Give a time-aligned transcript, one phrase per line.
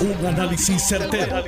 [0.00, 1.44] Un análisis certero,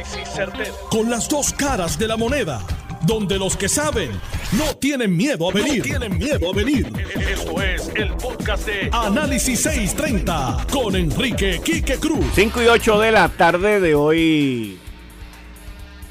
[0.90, 2.60] Con las dos caras de la moneda.
[3.06, 4.10] Donde los que saben
[4.52, 5.82] no tienen miedo a venir.
[5.82, 6.92] tienen miedo a venir.
[7.30, 12.26] Esto es el podcast de Análisis 630 con Enrique Quique Cruz.
[12.34, 14.78] 5 y 8 de la tarde de hoy.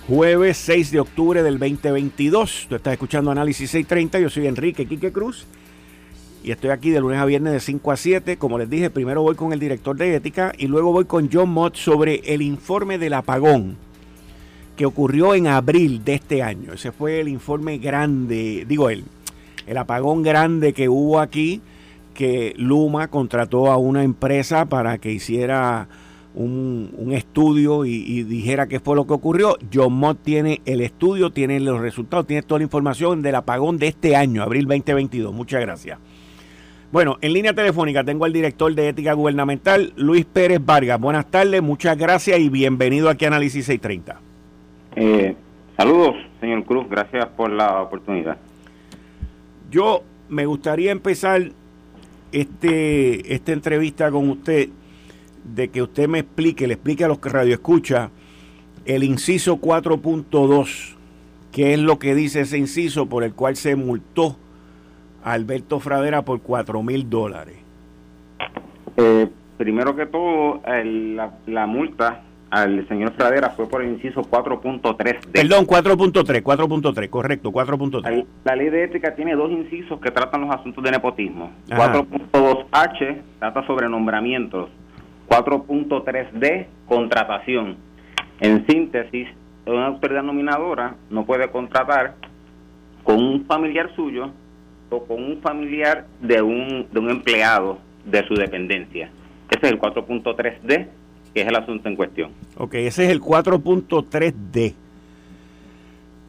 [0.08, 2.66] Jueves 6 de octubre del 2022.
[2.70, 4.20] Tú estás escuchando Análisis 630.
[4.20, 5.46] Yo soy Enrique Quique Cruz
[6.44, 8.38] y estoy aquí de lunes a viernes de 5 a 7.
[8.38, 11.50] Como les dije, primero voy con el director de ética y luego voy con John
[11.50, 13.78] Mott sobre el informe del apagón
[14.76, 16.74] que ocurrió en abril de este año.
[16.74, 19.04] Ese fue el informe grande, digo el,
[19.68, 21.62] el apagón grande que hubo aquí,
[22.14, 25.88] que Luma contrató a una empresa para que hiciera
[26.34, 29.58] un, estudio y, y, dijera qué fue lo que ocurrió.
[29.72, 33.90] John Mott tiene el estudio, tiene los resultados, tiene toda la información del apagón de
[33.90, 35.34] este año, abril 2022.
[35.34, 36.00] Muchas gracias.
[36.92, 41.00] Bueno, en línea telefónica tengo al director de Ética Gubernamental, Luis Pérez Vargas.
[41.00, 44.20] Buenas tardes, muchas gracias y bienvenido aquí a Análisis 630.
[44.98, 45.34] Eh,
[45.78, 48.38] saludos, señor Cruz, gracias por la oportunidad.
[49.70, 51.54] Yo me gustaría empezar
[52.34, 54.68] este, esta entrevista con usted
[55.46, 58.12] de que usted me explique, le explique a los que radio escucha
[58.84, 60.96] el inciso 4.2,
[61.54, 64.36] qué es lo que dice ese inciso por el cual se multó
[65.24, 67.58] Alberto Fradera por 4 mil dólares?
[68.98, 75.32] Eh, primero que todo, la, multa al señor Fradera fue por el inciso 4.3.
[75.32, 78.26] Perdón, 4.3, 4.3, correcto, 4.3.
[78.44, 81.52] La, ley de ética tiene dos incisos que tratan los asuntos de nepotismo.
[81.70, 84.70] 4.2H trata sobre nombramientos.
[85.30, 87.78] 4.3D, contratación.
[88.42, 89.30] En síntesis,
[89.66, 92.16] una autoridad nominadora no puede contratar
[93.04, 94.32] con un familiar suyo
[95.00, 99.10] con un familiar de un, de un empleado de su dependencia.
[99.50, 100.88] Ese es el 4.3D,
[101.34, 102.32] que es el asunto en cuestión.
[102.58, 104.74] Ok, ese es el 4.3D.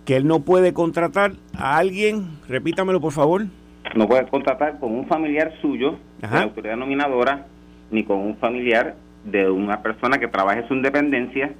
[0.04, 3.46] Que él no puede contratar a alguien, repítamelo por favor.
[3.94, 7.46] No puede contratar con un familiar suyo, de la autoridad nominadora,
[7.90, 11.52] ni con un familiar de una persona que trabaje en su dependencia,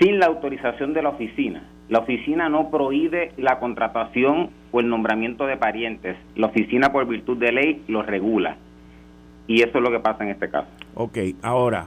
[0.00, 1.64] sin la autorización de la oficina.
[1.88, 6.16] La oficina no prohíbe la contratación o el nombramiento de parientes.
[6.34, 8.56] La oficina, por virtud de ley, lo regula.
[9.46, 10.68] Y eso es lo que pasa en este caso.
[10.94, 11.86] Ok, ahora,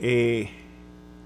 [0.00, 0.48] eh,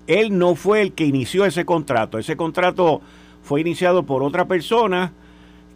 [0.06, 2.18] él no fue el que inició ese contrato.
[2.18, 3.00] Ese contrato
[3.42, 5.12] fue iniciado por otra persona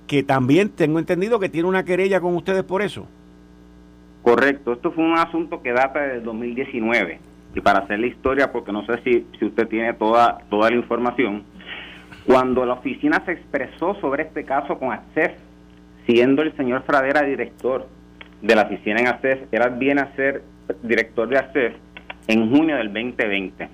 [0.07, 3.07] que también tengo entendido que tiene una querella con ustedes por eso.
[4.23, 7.21] Correcto, esto fue un asunto que data del 2019.
[7.55, 10.77] Y para hacer la historia, porque no sé si, si usted tiene toda, toda la
[10.77, 11.45] información,
[12.27, 15.33] cuando la oficina se expresó sobre este caso con ACCES,
[16.07, 17.87] siendo el señor Fradera director
[18.41, 20.43] de la oficina en ACCES, era bien a ser
[20.83, 21.73] director de ACCES
[22.29, 23.69] en junio del 2020.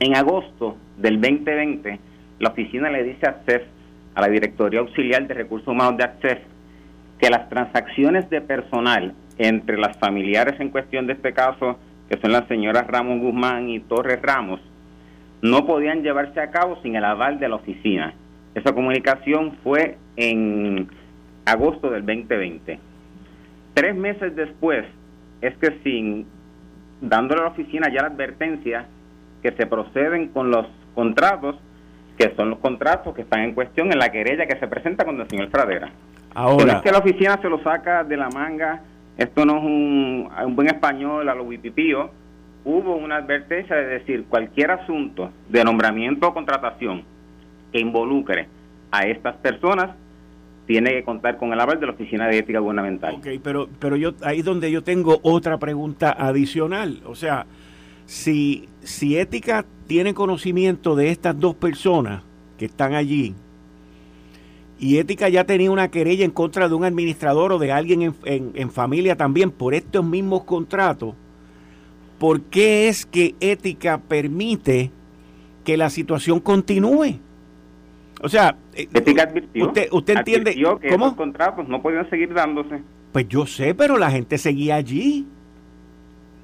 [0.00, 2.00] En agosto del 2020,
[2.40, 3.62] la oficina le dice a ACCES,
[4.14, 6.38] a la Directoría Auxiliar de Recursos Humanos de ACCES,
[7.20, 11.78] que las transacciones de personal entre las familiares en cuestión de este caso,
[12.08, 14.60] que son las señoras Ramos Guzmán y Torres Ramos,
[15.42, 18.14] no podían llevarse a cabo sin el aval de la oficina.
[18.54, 20.88] Esa comunicación fue en
[21.46, 22.78] agosto del 2020.
[23.74, 24.84] Tres meses después
[25.40, 26.26] es que sin
[27.00, 28.86] dándole a la oficina ya la advertencia
[29.42, 31.56] que se proceden con los contratos,
[32.18, 35.18] que son los contratos que están en cuestión en la querella que se presenta con
[35.18, 35.90] el señor Fradera.
[36.34, 36.64] Ahora.
[36.64, 38.82] No es que la oficina se lo saca de la manga,
[39.16, 42.10] esto no es un, un buen español a lo wipipío,
[42.64, 47.04] hubo una advertencia de decir cualquier asunto de nombramiento o contratación
[47.72, 48.48] que involucre
[48.90, 49.90] a estas personas
[50.66, 53.14] tiene que contar con el aval de la Oficina de Ética Gubernamental.
[53.16, 57.00] Ok, pero, pero yo, ahí es donde yo tengo otra pregunta adicional.
[57.06, 57.46] O sea,
[58.06, 62.22] si, si Ética tiene conocimiento de estas dos personas
[62.56, 63.34] que están allí,
[64.78, 68.52] y Ética ya tenía una querella en contra de un administrador o de alguien en,
[68.54, 71.14] en familia también por estos mismos contratos,
[72.20, 74.92] ¿por qué es que ética permite
[75.64, 77.18] que la situación continúe?
[78.22, 81.16] O sea, eh, ética advirtió, usted, usted entiende que ¿cómo?
[81.16, 82.82] contratos no podían seguir dándose.
[83.12, 85.26] Pues yo sé, pero la gente seguía allí.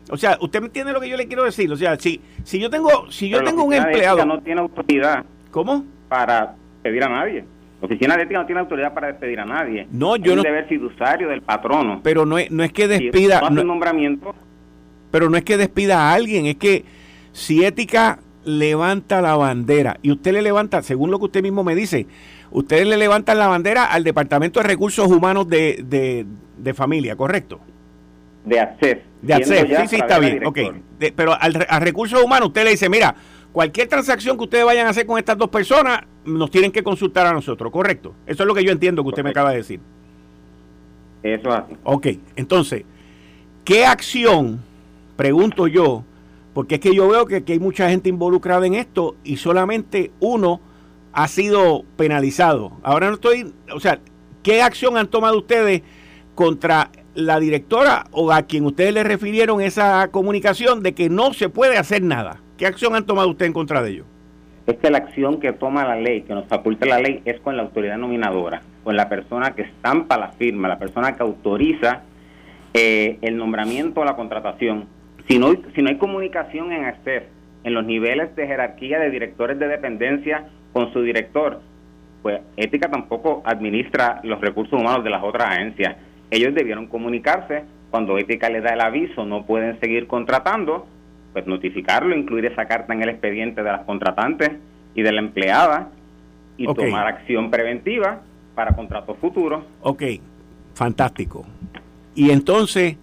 [0.08, 1.70] O sea, usted me entiende lo que yo le quiero decir.
[1.70, 5.26] O sea, si, si yo tengo, si yo tengo un empleado, no tiene autoridad.
[5.50, 5.84] ¿Cómo?
[6.08, 7.44] Para pedir a nadie.
[7.82, 9.86] La oficina de ética no tiene autoridad para despedir a nadie.
[9.90, 10.42] No, yo no.
[10.42, 12.00] deber fiduciario del patrono.
[12.02, 13.50] Pero no es, no es que despida.
[13.50, 14.34] no nombramiento
[15.10, 16.84] pero no es que despida a alguien, es que
[17.32, 21.74] si ética levanta la bandera y usted le levanta, según lo que usted mismo me
[21.74, 22.06] dice,
[22.50, 26.26] ustedes le levantan la bandera al Departamento de Recursos Humanos de,
[26.56, 27.60] de, familia, ¿correcto?
[28.44, 28.98] De ACCES.
[29.22, 30.58] De acceso, sí, sí, está bien, ok.
[31.16, 33.16] pero al, al recursos humanos usted le dice, mira,
[33.56, 37.26] cualquier transacción que ustedes vayan a hacer con estas dos personas, nos tienen que consultar
[37.26, 38.14] a nosotros, ¿correcto?
[38.26, 39.80] Eso es lo que yo entiendo que usted me acaba de decir.
[41.22, 41.76] Eso es así.
[41.82, 42.06] Ok,
[42.36, 42.84] entonces,
[43.64, 44.60] ¿qué acción,
[45.16, 46.04] pregunto yo,
[46.54, 50.60] porque es que yo veo que, hay mucha gente involucrada en esto y solamente uno
[51.12, 52.72] ha sido penalizado.
[52.82, 53.98] Ahora no estoy, o sea,
[54.42, 55.82] ¿qué acción han tomado ustedes
[56.34, 61.48] contra la directora o a quien ustedes le refirieron esa comunicación de que no se
[61.48, 62.40] puede hacer nada?
[62.56, 64.06] ¿Qué acción han tomado ustedes en contra de ellos?
[64.66, 67.56] Es que la acción que toma la ley, que nos faculta la ley, es con
[67.56, 72.02] la autoridad nominadora, con la persona que estampa la firma, la persona que autoriza
[72.74, 74.86] eh, el nombramiento o la contratación.
[75.28, 77.28] Si no, si no hay comunicación en hacer
[77.64, 81.60] en los niveles de jerarquía de directores de dependencia con su director,
[82.22, 85.96] pues Ética tampoco administra los recursos humanos de las otras agencias.
[86.30, 87.64] Ellos debieron comunicarse.
[87.90, 90.86] Cuando Ética le da el aviso, no pueden seguir contratando,
[91.32, 94.50] pues notificarlo, incluir esa carta en el expediente de las contratantes
[94.94, 95.90] y de la empleada
[96.56, 98.22] y tomar acción preventiva
[98.54, 99.64] para contratos futuros.
[99.82, 100.02] Ok,
[100.74, 101.44] fantástico.
[102.14, 102.96] Y entonces,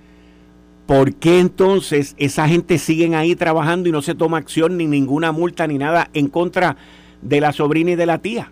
[0.85, 5.31] ¿por qué entonces esa gente siguen ahí trabajando y no se toma acción ni ninguna
[5.31, 6.75] multa ni nada en contra
[7.21, 8.51] de la sobrina y de la tía?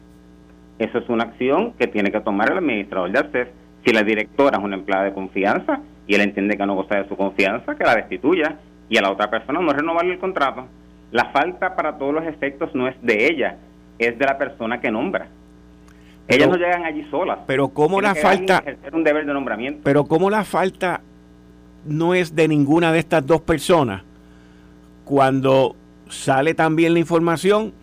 [0.79, 3.47] Eso es una acción que tiene que tomar el administrador de ACES.
[3.85, 7.07] Si la directora es una empleada de confianza y él entiende que no goza de
[7.07, 8.57] su confianza, que la destituya
[8.89, 10.65] y a la otra persona no renovarle el contrato.
[11.11, 13.57] La falta para todos los efectos no es de ella,
[13.99, 15.27] es de la persona que nombra.
[16.27, 17.39] Ellas no llegan allí solas.
[17.45, 18.63] Pero cómo la falta
[18.93, 19.81] un deber de nombramiento.
[19.83, 21.01] Pero cómo la falta
[21.85, 24.03] no es de ninguna de estas dos personas
[25.05, 25.75] cuando
[26.09, 27.73] sale también la información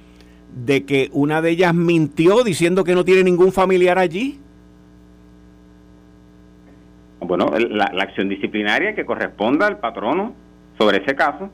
[0.64, 4.38] de que una de ellas mintió diciendo que no tiene ningún familiar allí.
[7.20, 10.34] Bueno, la, acción disciplinaria que corresponda al patrono
[10.78, 11.50] sobre ese caso.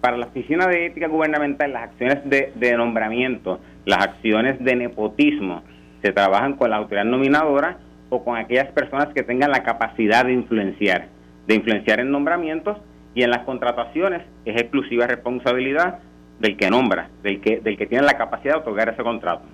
[0.00, 5.62] Para la Oficina de Ética Gubernamental, las acciones de, nombramiento, las acciones de nepotismo,
[6.02, 7.78] se trabajan con la autoridad nominadora
[8.08, 11.08] o con aquellas personas que tengan la capacidad de influenciar,
[11.46, 12.78] de influenciar en nombramientos
[13.14, 15.98] y en las contrataciones es exclusiva responsabilidad
[16.38, 19.44] del que nombra, del que, del que tiene la capacidad de otorgar ese contrato.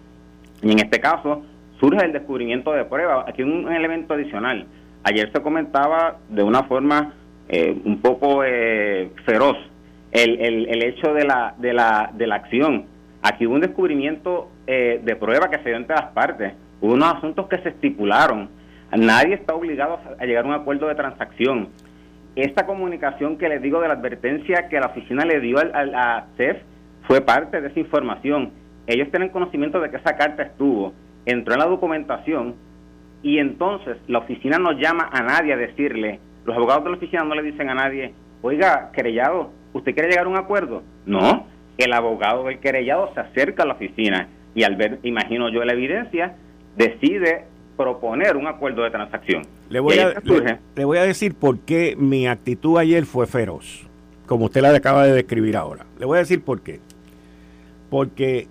[0.63, 1.43] Y en este caso
[1.81, 3.25] surge el descubrimiento de prueba.
[3.27, 4.67] Aquí un elemento adicional.
[5.05, 7.15] Ayer se comentaba de una forma
[7.49, 9.57] eh, un poco eh, feroz
[10.13, 12.85] el, el, hecho de la, de, la, de la acción.
[13.23, 16.53] Aquí hubo un descubrimiento eh, de prueba que se dio entre las partes.
[16.83, 18.51] Hubo unos asuntos que se estipularon.
[18.91, 21.69] Nadie está obligado a llegar a un acuerdo de transacción.
[22.35, 26.27] Esta comunicación que les digo de la advertencia que la oficina le dio al, a
[26.37, 26.59] CEF
[27.07, 28.51] fue parte de esa información.
[28.89, 30.93] Ellos tienen conocimiento de que esa carta estuvo,
[31.25, 32.57] entró en la documentación
[33.23, 37.23] y entonces la oficina no llama a nadie a decirle, los abogados de la oficina
[37.23, 38.13] no le dicen a nadie,
[38.43, 40.83] oiga, querellado, ¿usted quiere llegar a un acuerdo?
[41.07, 41.47] No,
[41.79, 45.75] el abogado del querellado se acerca a la oficina y al ver, imagino yo, la
[45.75, 46.35] evidencia,
[46.77, 47.45] decide
[47.77, 49.43] proponer un acuerdo de transacción.
[49.71, 50.15] Le voy, a,
[50.75, 53.87] le, voy a decir por qué mi actitud ayer fue feroz,
[54.27, 55.87] como usted la acaba de describir ahora.
[55.99, 56.81] Le voy a decir por qué.
[57.91, 58.47] Porque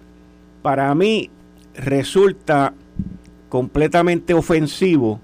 [0.62, 1.30] para mí
[1.76, 2.74] resulta
[3.50, 5.20] completamente ofensivo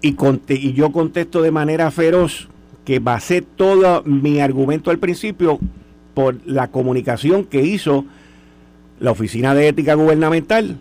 [0.00, 2.48] y, yo contesto de manera feroz
[2.84, 5.58] que basé todo mi argumento al principio
[6.14, 8.04] por la comunicación que hizo
[9.00, 10.78] la Oficina de Ética Gubernamental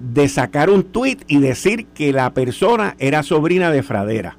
[0.00, 4.36] de sacar un tuit y decir que la persona era sobrina de Fradera.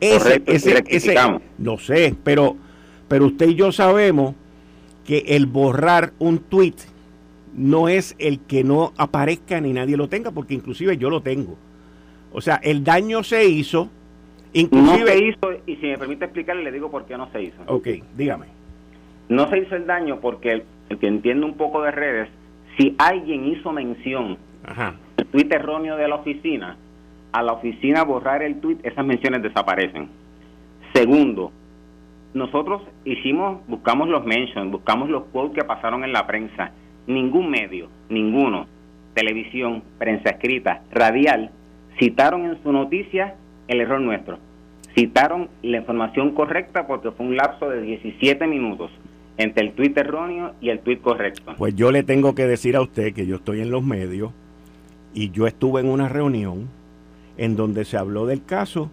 [0.00, 1.14] Ese, ese, ese,
[1.56, 2.56] no sé, pero,
[3.08, 4.34] pero usted y yo sabemos
[5.06, 6.76] que el borrar un tuit
[7.56, 11.56] no es el que no aparezca ni nadie lo tenga, porque inclusive yo lo tengo.
[12.32, 13.88] O sea, el daño se hizo.
[14.52, 17.42] Inclusive, no se hizo, y si me permite explicarle, le digo por qué no se
[17.42, 17.62] hizo.
[17.66, 18.46] Ok, dígame.
[19.28, 22.28] No se hizo el daño porque el, que entiende un poco de redes,
[22.76, 24.36] si alguien hizo mención
[25.16, 26.76] del tuit erróneo de la oficina,
[27.32, 30.08] a la oficina borrar el tuit, esas menciones desaparecen.
[30.94, 31.52] Segundo,
[32.32, 36.72] nosotros hicimos, buscamos los mentions, buscamos los quotes que pasaron en la prensa.
[37.06, 38.66] Ningún medio, ninguno,
[39.14, 41.50] televisión, prensa escrita, radial,
[41.98, 43.34] citaron en su noticia
[43.68, 44.38] el error nuestro.
[44.94, 48.90] Citaron la información correcta porque fue un lapso de 17 minutos
[49.36, 51.54] entre el tuit erróneo y el tuit correcto.
[51.58, 54.32] Pues yo le tengo que decir a usted que yo estoy en los medios
[55.14, 56.68] y yo estuve en una reunión
[57.38, 58.90] en donde se habló del caso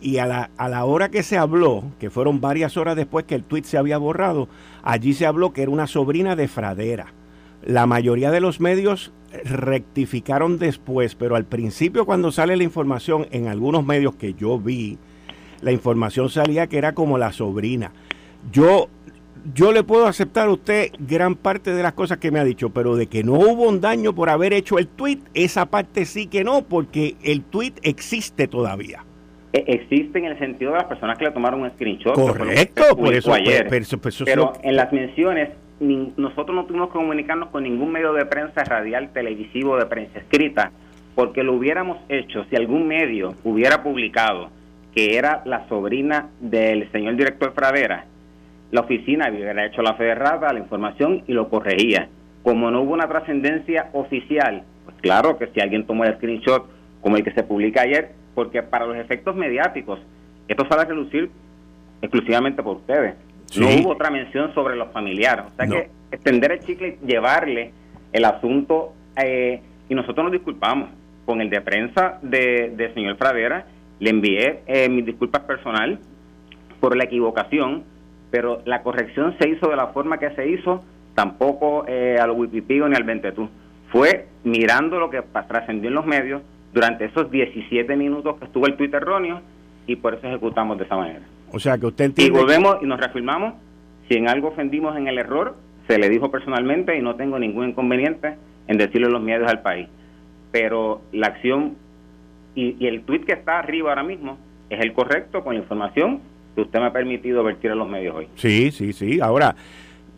[0.00, 3.34] y a la, a la hora que se habló, que fueron varias horas después que
[3.34, 4.48] el tuit se había borrado,
[4.82, 7.14] allí se habló que era una sobrina de Fradera
[7.64, 9.12] La mayoría de los medios
[9.44, 14.98] rectificaron después, pero al principio cuando sale la información en algunos medios que yo vi,
[15.60, 17.92] la información salía que era como la sobrina.
[18.52, 18.88] Yo
[19.54, 22.70] yo le puedo aceptar a usted gran parte de las cosas que me ha dicho,
[22.70, 26.26] pero de que no hubo un daño por haber hecho el tweet, esa parte sí
[26.26, 29.04] que no, porque el tweet existe todavía.
[29.52, 32.14] E, existe en el sentido de las personas que le tomaron un screenshot.
[32.14, 33.32] Correcto, por eso.
[33.32, 33.68] Ayer.
[34.24, 35.50] Pero, en las menciones,
[35.80, 40.72] nosotros no tuvimos que comunicarnos con ningún medio de prensa radial, televisivo, de prensa escrita,
[41.14, 44.50] porque lo hubiéramos hecho si algún medio hubiera publicado
[44.94, 48.06] que era la sobrina del señor director Fradera
[48.70, 52.08] la oficina hubiera hecho la fe la información y lo corregía.
[52.42, 56.66] Como no hubo una trascendencia oficial, pues claro que si alguien tomó el screenshot
[57.00, 60.00] como el que se publica ayer, porque para los efectos mediáticos,
[60.48, 61.30] esto sale a relucir
[62.02, 63.14] exclusivamente por ustedes.
[63.58, 65.46] No hubo otra mención sobre los familiares.
[65.52, 67.72] O sea que extender el chicle y llevarle
[68.12, 68.92] el asunto,
[69.22, 70.90] eh, y nosotros nos disculpamos
[71.24, 73.66] con el de prensa de señor Fradera,
[73.98, 75.98] le envié eh, mis disculpas personal
[76.80, 77.84] por la equivocación
[78.30, 80.82] pero la corrección se hizo de la forma que se hizo,
[81.14, 83.48] tampoco eh, al Wikipigo ni al Ventetú.
[83.90, 86.42] Fue mirando lo que trascendió en los medios
[86.72, 89.40] durante esos 17 minutos que estuvo el Twitter erróneo
[89.86, 91.22] y por eso ejecutamos de esa manera.
[91.52, 92.36] O sea que usted entiende.
[92.36, 93.54] Y volvemos y nos reafirmamos.
[94.08, 95.56] Si en algo ofendimos en el error,
[95.88, 98.34] se le dijo personalmente y no tengo ningún inconveniente
[98.66, 99.88] en decirle los medios al país.
[100.50, 101.76] Pero la acción
[102.54, 106.20] y, y el tweet que está arriba ahora mismo es el correcto con la información
[106.56, 108.28] que usted me ha permitido vertir en los medios hoy.
[108.34, 109.20] Sí, sí, sí.
[109.20, 109.54] Ahora,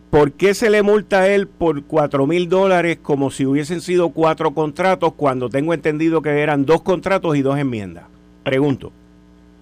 [0.09, 4.09] ¿por qué se le multa a él por cuatro mil dólares como si hubiesen sido
[4.09, 8.05] cuatro contratos cuando tengo entendido que eran dos contratos y dos enmiendas?
[8.43, 8.93] Pregunto.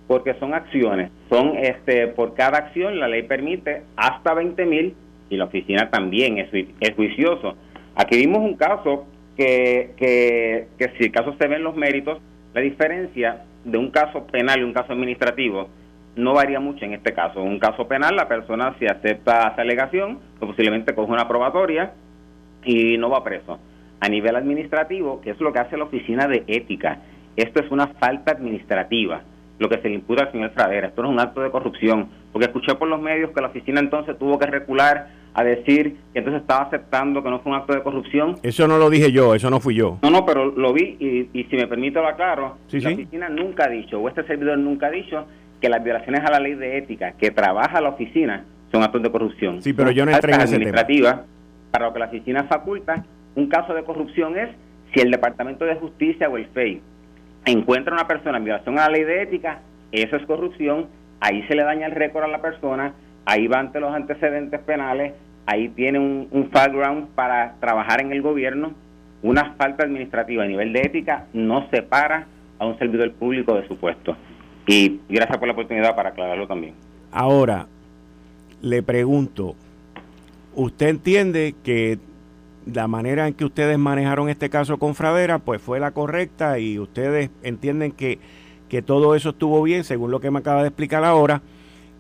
[0.08, 1.12] Porque son acciones.
[1.30, 4.94] Son, este, por cada acción la ley permite hasta 20 mil
[5.32, 7.56] y la oficina también es, es juicioso.
[7.96, 12.20] Aquí vimos un caso que, que, que si el caso se ven los méritos,
[12.54, 15.70] la diferencia de un caso penal y un caso administrativo
[16.18, 17.42] no varía mucho en este caso.
[17.42, 21.94] En un caso penal, la persona si acepta esa alegación, pues posiblemente coge una probatoria
[22.64, 23.60] y no va preso.
[24.00, 27.00] A nivel administrativo, que es lo que hace la oficina de ética,
[27.36, 29.22] esto es una falta administrativa,
[29.60, 30.88] lo que se le imputa al señor Fradera.
[30.88, 33.80] Esto no es un acto de corrupción, porque escuché por los medios que la oficina
[33.80, 35.08] entonces tuvo que recular
[35.38, 38.38] a decir que entonces estaba aceptando que no fue un acto de corrupción.
[38.42, 40.00] Eso no lo dije yo, eso no fui yo.
[40.02, 42.58] No, no, pero lo vi y, si me permite lo aclaro.
[42.72, 45.28] la oficina nunca ha dicho, o este servidor nunca ha dicho,
[45.62, 49.12] que las violaciones a la ley de ética que trabaja la oficina son actos de
[49.12, 49.62] corrupción.
[49.62, 51.24] Sí, pero yo no entré en ese tema.
[51.72, 53.04] Para lo que la oficina faculta,
[53.36, 54.50] un caso de corrupción es
[54.94, 56.82] si el Departamento de Justicia o el FEI
[57.46, 59.60] encuentra una persona en violación a la ley de ética,
[59.92, 60.88] eso es corrupción,
[61.20, 62.94] ahí se le daña el récord a la persona,
[63.26, 65.14] ahí va ante los antecedentes penales,
[65.46, 68.74] ahí tiene un, un background para trabajar en el gobierno.
[69.24, 72.28] Una falta administrativa a nivel de ética no separa
[72.60, 74.16] a un servidor público de su puesto.
[74.68, 76.74] Y gracias por la oportunidad para aclararlo también.
[77.12, 77.68] Ahora,
[78.62, 79.56] le pregunto,
[80.54, 82.00] ¿usted entiende que
[82.66, 86.80] la manera en que ustedes manejaron este caso con Fradera pues fue la correcta y
[86.80, 88.20] ustedes entienden que,
[88.68, 91.42] que todo eso estuvo bien según lo que me acaba de explicar ahora?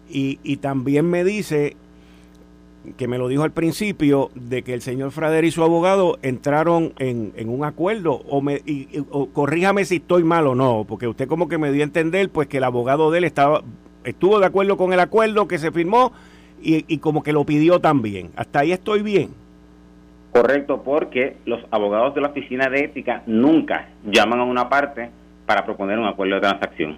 [0.10, 1.78] Y, y también me dice
[2.96, 6.94] que me lo dijo al principio, de que el señor Frader y su abogado entraron
[7.00, 8.88] en, un acuerdo, o, me, y,
[9.34, 12.48] corríjame si estoy mal o no, porque usted como que me dio a entender pues
[12.48, 13.62] que el abogado de él estaba,
[14.03, 16.13] estuvo de acuerdo con el acuerdo que se firmó
[16.62, 18.32] y, y como que lo pidió también.
[18.36, 19.29] Hasta ahí estoy bien.
[20.32, 25.10] Correcto, porque los abogados de la oficina de ética nunca llaman a una parte
[25.46, 26.98] para proponer un acuerdo de transacción.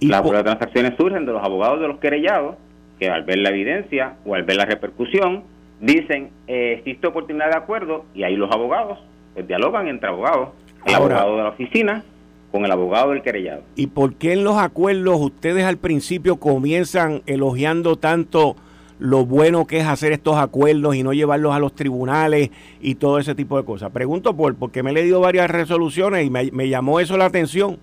[0.00, 2.56] Las acuerdos de transacciones surgen de los abogados de los querellados
[2.98, 5.44] que al ver la evidencia o al ver la repercusión,
[5.80, 8.98] dicen, eh, existe oportunidad de acuerdo y ahí los abogados
[9.34, 10.50] pues, dialogan entre abogados,
[10.84, 12.04] el abogado de la oficina
[12.50, 13.62] con el abogado del querellado.
[13.76, 18.56] ¿Y por qué en los acuerdos ustedes al principio comienzan elogiando tanto
[18.98, 22.50] lo bueno que es hacer estos acuerdos y no llevarlos a los tribunales
[22.80, 23.90] y todo ese tipo de cosas?
[23.90, 27.78] Pregunto por porque me he leído varias resoluciones y me, me llamó eso la atención.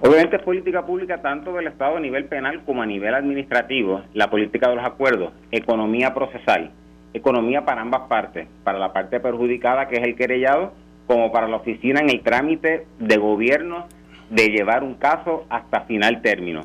[0.00, 4.30] Obviamente es política pública tanto del Estado a nivel penal como a nivel administrativo, la
[4.30, 6.70] política de los acuerdos, economía procesal,
[7.12, 10.72] economía para ambas partes, para la parte perjudicada que es el querellado,
[11.08, 13.86] como para la oficina en el trámite de gobierno
[14.30, 16.60] de llevar un caso hasta final término.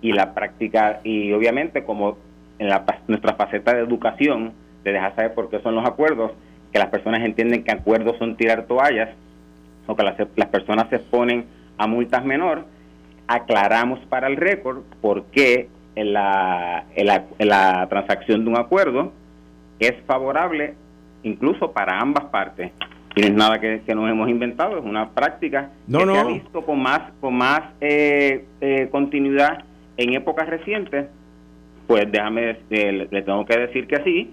[0.00, 2.16] Y la práctica, y obviamente como
[2.60, 4.52] en la, nuestra faceta de educación,
[4.84, 6.30] de dejar saber por qué son los acuerdos,
[6.72, 9.08] que las personas entienden que acuerdos son tirar toallas,
[9.88, 12.66] o que las, las personas se exponen a multas menor,
[13.26, 16.84] aclaramos para el récord por qué en la,
[17.38, 19.12] la, transacción de un acuerdo
[19.80, 20.74] es favorable
[21.22, 22.72] incluso para ambas partes.
[23.16, 26.64] Y no es nada que, nos hemos inventado, es una práctica que se ha visto
[26.64, 29.64] con más, con más eh, eh, continuidad
[29.96, 31.06] en épocas recientes.
[31.88, 34.30] Pues déjame, eh, le tengo que decir que sí,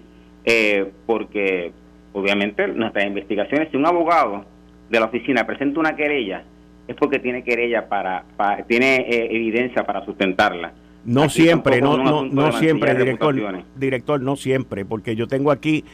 [1.06, 1.72] porque
[2.12, 4.44] obviamente nuestras investigaciones, si un abogado
[4.88, 6.44] de la oficina presenta una querella,
[6.88, 8.24] es porque tiene querella para,
[8.68, 10.72] tiene evidencia para sustentarla.
[11.04, 15.84] No siempre, no, no, no siempre, director, director, no siempre, porque yo tengo aquí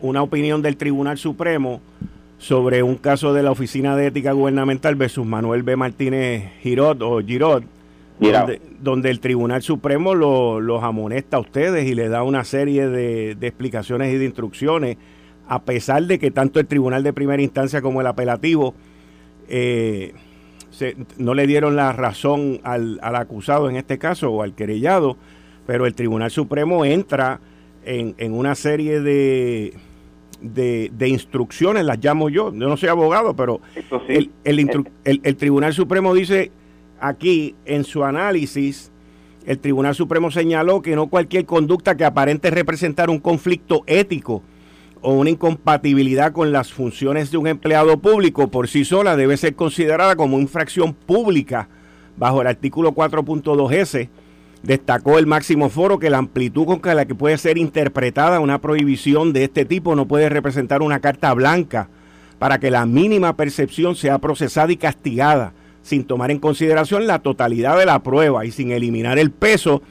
[0.00, 1.80] una opinión del Tribunal Supremo
[2.38, 5.76] sobre un caso de la Oficina de Ética Gubernamental versus Manuel B.
[5.76, 7.64] Martínez Girot o Girot,
[8.80, 14.12] donde, el Tribunal Supremo los amonesta a ustedes y le da una serie de, explicaciones
[14.12, 14.96] y de instrucciones,
[15.48, 18.74] a pesar de que tanto el Tribunal de Primera Instancia como el apelativo
[19.48, 20.14] eh,
[21.18, 25.16] no le dieron la razón al, al, acusado en este caso o al querellado,
[25.66, 27.40] pero el Tribunal Supremo entra
[27.84, 29.74] en, en una serie de,
[30.40, 33.60] de, instrucciones, las llamo yo, yo no soy abogado, pero
[34.08, 36.50] el, el, Tribunal Supremo dice
[37.00, 38.92] aquí en su análisis,
[39.46, 44.42] el Tribunal Supremo señaló que no cualquier conducta que aparente representar un conflicto ético
[45.00, 49.54] o una incompatibilidad con las funciones de un empleado público por sí sola debe ser
[49.54, 51.68] considerada como infracción pública
[52.16, 54.08] bajo el artículo 4.2S
[54.66, 59.32] Destacó el máximo foro que la amplitud con la que puede ser interpretada una prohibición
[59.32, 61.88] de este tipo no puede representar una carta blanca
[62.40, 67.78] para que la mínima percepción sea procesada y castigada, sin tomar en consideración la totalidad
[67.78, 69.82] de la prueba y sin eliminar el peso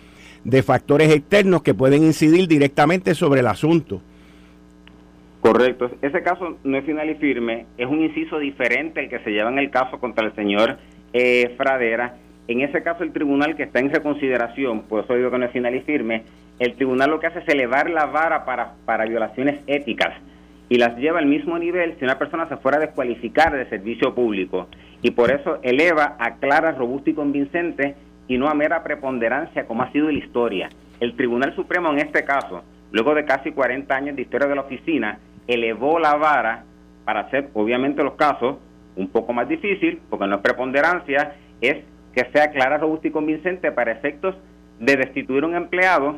[0.43, 4.01] de factores externos que pueden incidir directamente sobre el asunto.
[5.45, 5.91] Correcto.
[6.01, 9.51] Ese caso no es final y firme, es un inciso diferente el que se lleva
[9.51, 10.77] en el caso contra el señor
[11.13, 12.15] eh, Fradera
[12.47, 15.51] en ese caso, el tribunal que está en reconsideración, por eso digo que no es
[15.51, 16.23] final y firme,
[16.59, 20.13] el tribunal lo que hace es elevar la vara para, para violaciones éticas
[20.69, 24.13] y las lleva al mismo nivel si una persona se fuera a descualificar de servicio
[24.13, 24.67] público.
[25.01, 27.95] Y por eso eleva a clara, robusta y convincente
[28.27, 30.69] y no a mera preponderancia como ha sido la historia.
[30.99, 34.61] El Tribunal Supremo en este caso, luego de casi 40 años de historia de la
[34.61, 36.63] oficina, elevó la vara
[37.05, 38.57] para hacer obviamente los casos
[38.95, 43.71] un poco más difícil, porque no es preponderancia, es que sea clara, robusta y convincente
[43.71, 44.35] para efectos
[44.79, 46.17] de destituir a un empleado,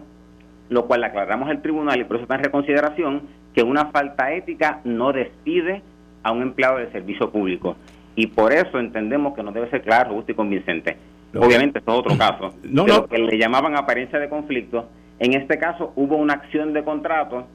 [0.70, 3.22] lo cual aclaramos al tribunal y por eso está en reconsideración,
[3.54, 5.82] que una falta ética no despide
[6.24, 7.76] a un empleado de servicio público.
[8.16, 10.98] Y por eso entendemos que no debe ser clara, robusta y convincente.
[11.36, 12.54] Obviamente, esto es otro caso.
[12.64, 14.90] No, lo que le llamaban apariencia de conflicto.
[15.20, 17.48] En este caso hubo una acción de contrato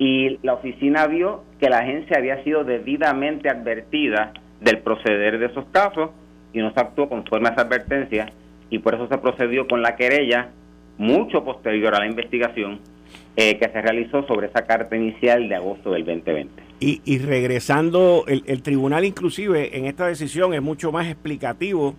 [0.00, 5.66] y la oficina vio que la agencia había sido debidamente advertida del proceder de esos
[5.72, 6.10] casos
[6.54, 8.32] y no se actuó conforme a esa advertencia
[8.70, 10.48] y por eso se procedió con la querella
[10.96, 12.80] mucho posterior a la investigación
[13.36, 16.62] eh, que se realizó sobre esa carta inicial de agosto del 2020.
[16.80, 21.94] Y, y regresando, el, el, tribunal inclusive en esta decisión es mucho más explicativo,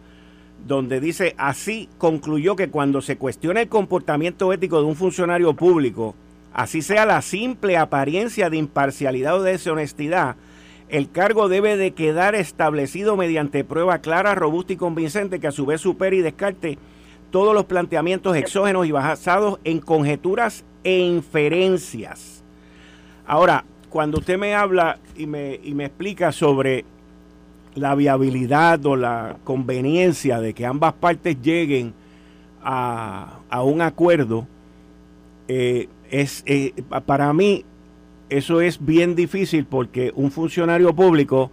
[0.65, 6.15] donde dice, así concluyó que cuando se cuestiona el comportamiento ético de un funcionario público,
[6.53, 10.35] así sea la simple apariencia de imparcialidad o de deshonestidad,
[10.89, 15.65] el cargo debe de quedar establecido mediante prueba clara, robusta y convincente que a su
[15.65, 16.77] vez supere y descarte
[17.31, 22.43] todos los planteamientos exógenos y basados en conjeturas e inferencias.
[23.25, 26.83] Ahora, cuando usted me habla y me, y me explica sobre
[27.75, 31.93] la viabilidad o la conveniencia de que ambas partes lleguen
[32.63, 34.45] a, un acuerdo,
[35.47, 36.73] eh, es eh,
[37.05, 37.65] para mí
[38.29, 41.51] eso es bien difícil porque un funcionario público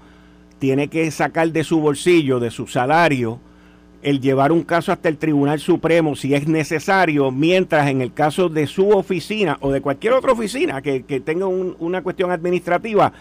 [0.59, 3.41] tiene que sacar de su bolsillo, de su salario,
[4.03, 8.49] el llevar un caso hasta el Tribunal Supremo si es necesario, mientras en el caso
[8.49, 13.13] de su oficina o de cualquier otra oficina que, tenga una cuestión administrativa,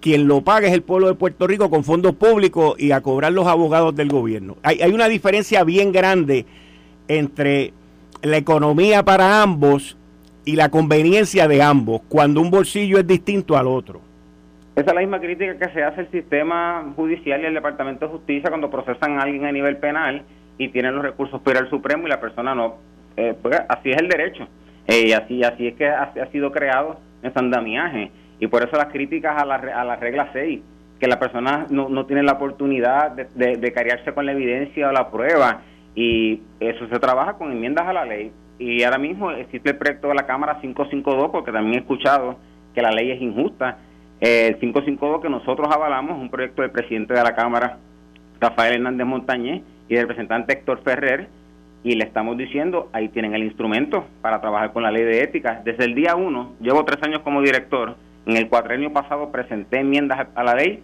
[0.00, 3.32] quien lo paga es el pueblo de Puerto Rico con fondos públicos y a cobrar
[3.32, 4.56] los abogados del gobierno.
[4.62, 6.46] Hay, hay una diferencia bien grande
[7.08, 7.72] entre
[8.22, 9.96] la economía para ambos
[10.44, 14.00] y la conveniencia de ambos cuando un bolsillo es distinto al otro.
[14.76, 18.12] Esa es la misma crítica que se hace al sistema judicial y al Departamento de
[18.12, 20.22] Justicia cuando procesan a alguien a nivel penal
[20.58, 22.76] y tienen los recursos para el Supremo y la persona no.
[23.16, 24.48] Eh, pues, así es el derecho.
[24.88, 28.10] Eh, y así, así es que ha, sido creado ese andamiaje.
[28.40, 30.60] Y por eso las críticas a la, a la regla 6,
[30.98, 34.88] que la persona no, no tiene la oportunidad de, de, de cariarse con la evidencia
[34.88, 35.62] o la prueba.
[35.94, 40.08] Y eso se trabaja con enmiendas a la ley y ahora mismo existe el proyecto
[40.08, 42.38] de la Cámara 552, porque también he escuchado
[42.74, 43.78] que la ley es injusta.
[44.20, 47.78] Eh, el 552 que nosotros avalamos, un proyecto del presidente de la Cámara,
[48.40, 51.28] Rafael Hernández Montañez, y del representante Héctor Ferrer,
[51.82, 55.60] y le estamos diciendo, ahí tienen el instrumento para trabajar con la ley de ética.
[55.64, 60.28] Desde el día uno, llevo tres años como director, En el cuatrenio pasado presenté enmiendas
[60.34, 60.82] a la ley,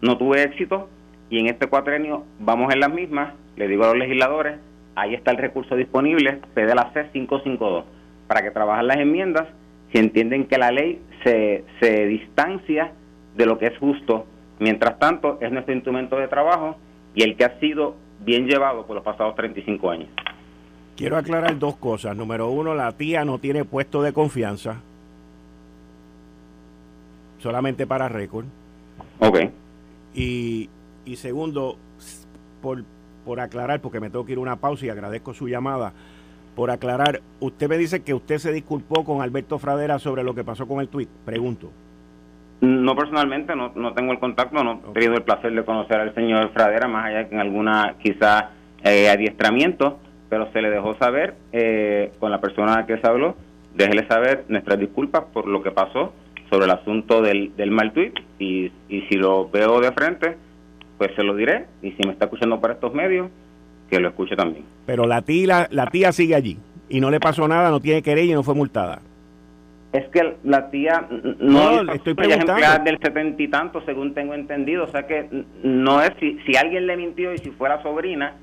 [0.00, 0.88] no tuve éxito
[1.28, 3.34] y en este cuatrenio vamos en las mismas.
[3.56, 4.58] Le digo a los legisladores,
[5.00, 7.84] ahí está el recurso disponible, la C552,
[8.26, 9.46] para que trabajen las enmiendas
[9.92, 12.92] si entienden que la ley se, se distancia
[13.36, 14.26] de lo que es justo.
[14.58, 16.76] Mientras tanto, es nuestro instrumento de trabajo
[17.14, 20.08] y el que ha sido bien llevado por los pasados 35 años.
[20.96, 22.16] Quiero aclarar dos cosas.
[22.16, 24.80] Número uno, la tía no tiene puesto de confianza.
[27.38, 28.46] Solamente para récord.
[29.20, 29.38] Ok.
[30.14, 30.68] Y,
[31.04, 31.78] y segundo,
[32.60, 32.82] por,
[33.28, 35.92] por aclarar, porque me tengo que ir a una pausa y agradezco su llamada,
[36.56, 40.44] por aclarar, usted me dice que usted se disculpó con Alberto Fradera sobre lo que
[40.44, 41.10] pasó con el tuit.
[41.26, 41.70] Pregunto.
[42.62, 46.14] No personalmente, no, no tengo el contacto, no he tenido el placer de conocer al
[46.14, 49.98] señor Fradera, más allá que en alguna quizá eh, adiestramiento,
[50.30, 53.36] pero se le dejó saber eh, con la persona que se habló,
[53.74, 56.14] déjele saber nuestras disculpas por lo que pasó
[56.48, 60.38] sobre el asunto del, del mal tweet y, y si lo veo de frente,
[60.98, 63.30] pues se lo diré y si me está escuchando por estos medios,
[63.88, 64.64] que lo escuche también.
[64.84, 66.58] Pero la tía, la tía sigue allí
[66.88, 69.00] y no le pasó nada, no tiene querella y no fue multada.
[69.92, 71.06] Es que la tía
[71.38, 72.84] no, no estoy preguntando.
[72.84, 74.84] del setenta y tanto, según tengo entendido.
[74.84, 75.26] O sea que
[75.62, 78.34] no es si, si alguien le mintió y si fuera sobrina,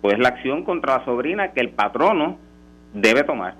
[0.00, 2.38] pues la acción contra la sobrina que el patrono
[2.94, 3.54] debe tomar.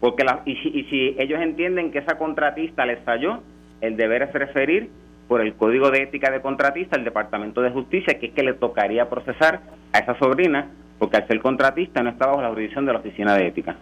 [0.00, 3.40] Porque la, y, si, y si ellos entienden que esa contratista les falló,
[3.80, 4.90] el deber es referir
[5.30, 8.54] por el Código de Ética de Contratista al Departamento de Justicia, que es que le
[8.54, 9.60] tocaría procesar
[9.92, 10.66] a esa sobrina,
[10.98, 13.76] porque al ser contratista no está bajo la jurisdicción de la Oficina de Ética.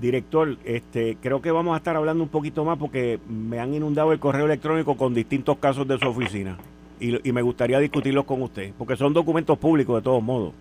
[0.00, 4.12] Director, este, creo que vamos a estar hablando un poquito más porque me han inundado
[4.12, 6.58] el correo electrónico con distintos casos de su oficina
[7.00, 10.52] y, me gustaría discutirlos con usted, porque son documentos públicos de todos modos.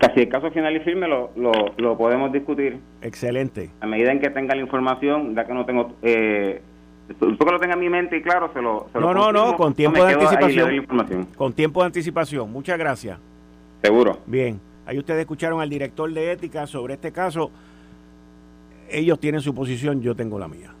[0.00, 2.78] Casi el caso final y firme lo, lo, podemos discutir.
[3.02, 3.68] Excelente.
[3.82, 5.92] A medida en que tenga la información, ya que no tengo...
[6.00, 6.62] Eh,
[7.08, 8.88] que lo tenga en mi mente y claro, se lo...
[8.94, 11.26] no, no, no, con tiempo de anticipación.
[11.36, 12.50] Con tiempo de anticipación.
[12.50, 13.18] Muchas gracias.
[13.82, 14.18] Seguro.
[14.26, 14.60] Bien.
[14.86, 17.50] Ahí ustedes escucharon al director de ética sobre este caso
[18.92, 20.72] ellos tienen su posición, yo tengo la mía.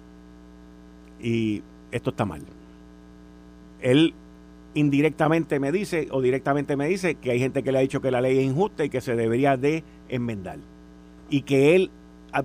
[1.20, 2.42] Y esto está mal.
[3.80, 4.14] Él
[4.74, 8.10] indirectamente me dice o directamente me dice que hay gente que le ha dicho que
[8.10, 10.58] la ley es injusta y que se debería de enmendar.
[11.30, 11.90] Y que él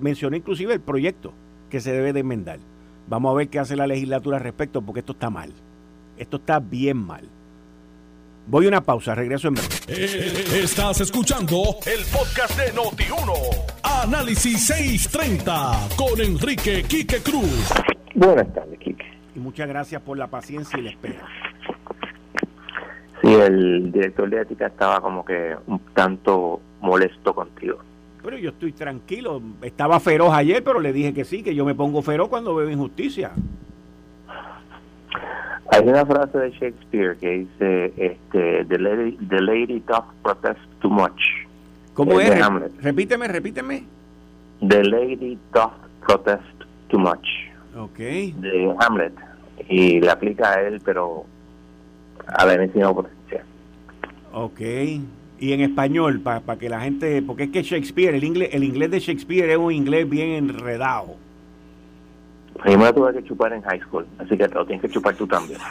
[0.00, 1.32] mencionó inclusive el proyecto
[1.70, 2.58] que se debe de enmendar.
[3.08, 5.50] Vamos a ver qué hace la legislatura al respecto porque esto está mal.
[6.18, 7.24] Esto está bien mal.
[8.46, 9.68] Voy a una pausa, regreso en breve.
[9.88, 13.32] Eh, estás escuchando el podcast de Noti1.
[13.82, 17.72] Análisis 630 con Enrique Quique Cruz.
[18.14, 19.04] Buenas tardes, Quique.
[19.34, 21.26] Y muchas gracias por la paciencia y la espera.
[23.22, 27.78] Sí, el director de ética estaba como que un tanto molesto contigo.
[28.22, 29.40] Pero yo estoy tranquilo.
[29.62, 32.68] Estaba feroz ayer, pero le dije que sí, que yo me pongo feroz cuando veo
[32.68, 33.32] injusticia.
[35.70, 40.90] Hay una frase de Shakespeare que dice, este, the lady, the lady doth protest too
[40.90, 41.20] much.
[41.94, 42.30] ¿Cómo es?
[42.80, 43.84] Repíteme, repíteme.
[44.66, 45.72] The lady doth
[46.06, 46.42] protest
[46.88, 47.26] too much.
[47.76, 47.98] Ok.
[47.98, 49.12] De Hamlet.
[49.68, 51.26] Y le aplica a él, pero
[52.26, 53.44] a la enseñado potencia.
[54.32, 54.60] Ok.
[55.40, 58.90] Y en español, para que la gente, porque es que Shakespeare, el inglés, el inglés
[58.90, 61.14] de Shakespeare es un inglés bien enredado.
[62.60, 64.88] A mí me tuve que chupar en high school, así que te lo tienes que
[64.88, 65.60] chupar tú también.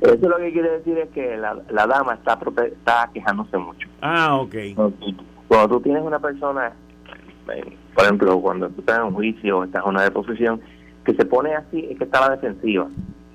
[0.00, 3.88] Eso lo que quiere decir es que la, la dama está, está quejándose mucho.
[4.00, 4.54] Ah, ok.
[5.48, 6.72] Cuando tú tienes una persona,
[7.52, 10.60] eh, por ejemplo, cuando tú estás en un juicio o estás en una deposición,
[11.04, 12.86] que se pone así, es que está a la defensiva.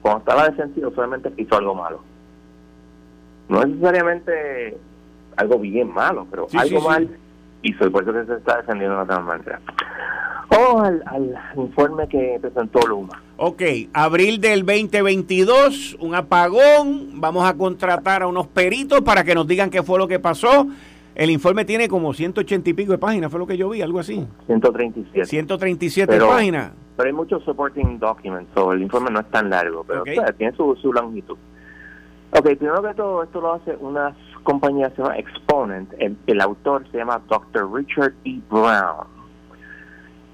[0.02, 2.02] Cuando está a la defensiva, solamente hizo algo malo.
[3.54, 4.78] No necesariamente
[5.36, 7.08] algo bien malo, pero algo mal
[7.62, 9.62] hizo, y por eso que se está defendiendo de otra manera.
[10.50, 13.22] Vamos al, informe que presentó Luma.
[13.38, 13.62] Ok,
[13.94, 19.70] abril del 2022, un apagón, vamos a contratar a unos peritos para que nos digan
[19.70, 20.68] qué fue lo que pasó.
[21.14, 24.00] El informe tiene como 180 y pico de páginas, fue lo que yo vi, algo
[24.00, 24.26] así.
[24.48, 25.28] 137.
[25.28, 26.72] 137 páginas.
[26.98, 30.76] Pero hay muchos supporting documents, so el informe no es tan largo, pero tiene su,
[30.82, 31.38] su longitud.
[32.36, 35.94] Ok, primero que todo, esto lo hace una compañía que se llama Exponent.
[36.00, 37.72] El, el autor se llama Dr.
[37.72, 38.42] Richard E.
[38.50, 39.14] Brown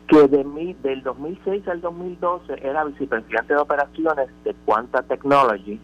[0.10, 5.80] que de mi, del 2006 al 2012 era vicepresidente de operaciones de Quanta Technology,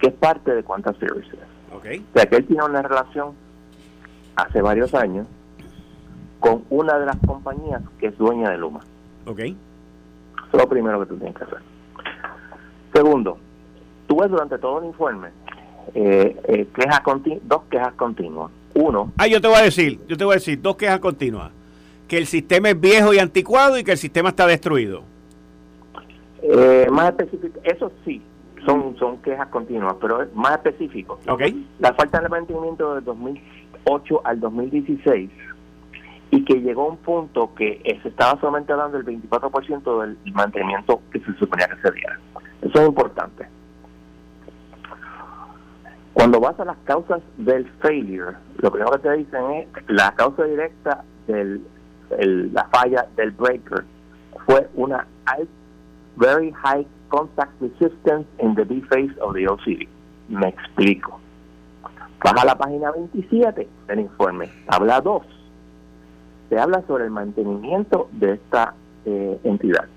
[0.00, 1.38] que es parte de Quanta Services.
[1.72, 2.04] Okay.
[2.12, 3.34] O sea que él tiene una relación
[4.34, 5.26] hace varios años
[6.40, 8.80] con una de las compañías que es dueña de Luma.
[9.26, 9.38] Ok.
[9.38, 9.56] Eso
[10.52, 11.58] es lo primero que tú tienes que hacer.
[12.92, 13.38] Segundo,
[14.08, 15.28] tú ves durante todo el informe
[15.94, 17.02] eh, eh, quejas
[17.42, 18.50] dos quejas continuas.
[18.74, 19.12] Uno.
[19.16, 21.50] Ah, yo te voy a decir, yo te voy a decir, dos quejas continuas
[22.10, 25.04] que el sistema es viejo y anticuado y que el sistema está destruido.
[26.42, 28.20] Eh, más específico, eso sí,
[28.66, 31.20] son, son quejas continuas, pero es más específico.
[31.28, 31.68] Okay.
[31.78, 35.30] La falta de mantenimiento del 2008 al 2016
[36.32, 41.00] y que llegó a un punto que se estaba solamente dando el 24% del mantenimiento
[41.12, 42.18] que se suponía que se diera.
[42.62, 43.46] Eso es importante.
[46.20, 50.44] Cuando vas a las causas del failure, lo primero que te dicen es la causa
[50.44, 51.62] directa de
[52.10, 53.84] la falla del breaker
[54.44, 55.06] fue una
[56.16, 59.88] very high contact resistance in the B-phase of the OCD.
[60.28, 61.18] Me explico.
[62.22, 65.22] Baja a la página 27 del informe, habla 2.
[66.50, 68.74] Se habla sobre el mantenimiento de esta
[69.06, 69.88] eh, entidad.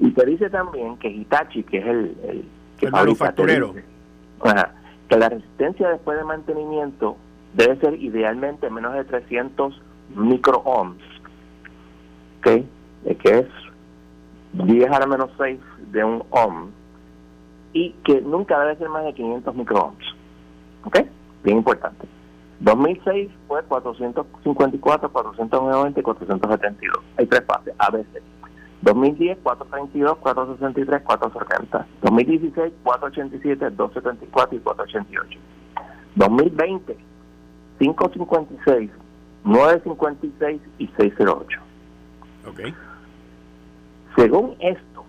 [0.00, 2.44] Y te dice también que Hitachi, que es el, el,
[2.78, 3.74] que manufacturero,
[5.08, 7.16] que la resistencia después de mantenimiento
[7.54, 9.80] debe ser idealmente menos de 300
[10.14, 11.02] microohms,
[12.38, 12.64] ¿ok?
[13.14, 13.46] que es
[14.52, 15.60] 10 a la menos 6
[15.92, 16.70] de un ohm,
[17.72, 20.04] y que nunca debe ser más de 500 microohms.
[20.84, 21.00] ¿Ok?
[21.44, 22.06] Bien importante.
[22.60, 27.04] 2006 fue 454, 490 y 472.
[27.18, 28.22] Hay tres fases, a veces.
[28.82, 31.86] 2010, 432, 463, 470.
[32.02, 35.38] 2016, 487, 274 y 488.
[36.16, 36.96] 2020,
[37.78, 38.90] 556,
[39.44, 41.60] 956 y 608.
[42.48, 42.60] Ok.
[44.16, 45.04] Según esto,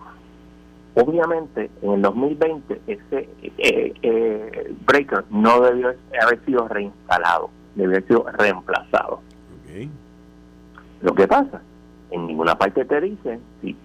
[0.94, 8.06] obviamente en el 2020 ese eh, eh, breaker no debió haber sido reinstalado, debió haber
[8.06, 9.20] sido reemplazado.
[11.00, 11.62] Lo que pasa,
[12.10, 13.76] en ninguna parte te dicen si,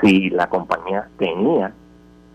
[0.00, 1.72] si la compañía tenía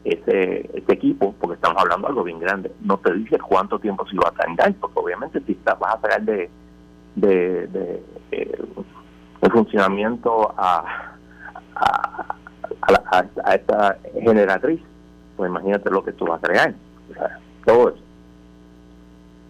[0.04, 4.08] ese, ese equipo, porque estamos hablando de algo bien grande, no te dice cuánto tiempo
[4.08, 6.50] se iba a tardar, porque obviamente si vas a sacar de,
[7.16, 8.04] de, de,
[9.50, 11.08] funcionamiento a
[12.92, 14.82] a, esta generatriz,
[15.36, 16.74] pues imagínate lo que esto va a crear.
[17.66, 18.00] todo eso.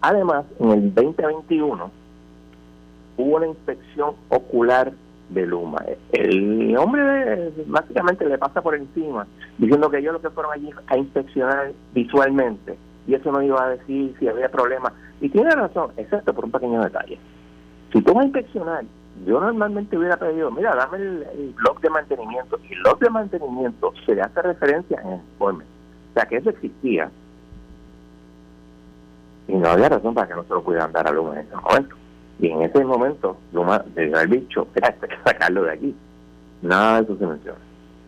[0.00, 1.90] Además, en el 2021
[3.16, 4.92] hubo una inspección ocular
[5.30, 5.84] de Luma.
[6.12, 9.26] El hombre básicamente le pasa por encima,
[9.58, 13.70] diciendo que ellos lo que fueron allí a inspeccionar visualmente, y eso no iba a
[13.70, 14.92] decir si había problemas.
[15.20, 17.18] Y tiene razón, excepto por un pequeño detalle.
[17.92, 18.84] Si tú vas a inspeccionar
[19.26, 22.58] yo normalmente hubiera pedido, mira, dame el, blog de mantenimiento.
[22.68, 25.64] Y el blog de mantenimiento se le hace referencia en el informe.
[25.64, 27.10] O sea, que eso existía.
[29.48, 31.56] Y no había razón para que no se lo pudieran dar a Luma en ese
[31.56, 31.96] momento.
[32.40, 35.94] Y en ese momento, Luma debió haber dicho, mira, hay que sacarlo de aquí.
[36.62, 37.58] Nada de eso se menciona.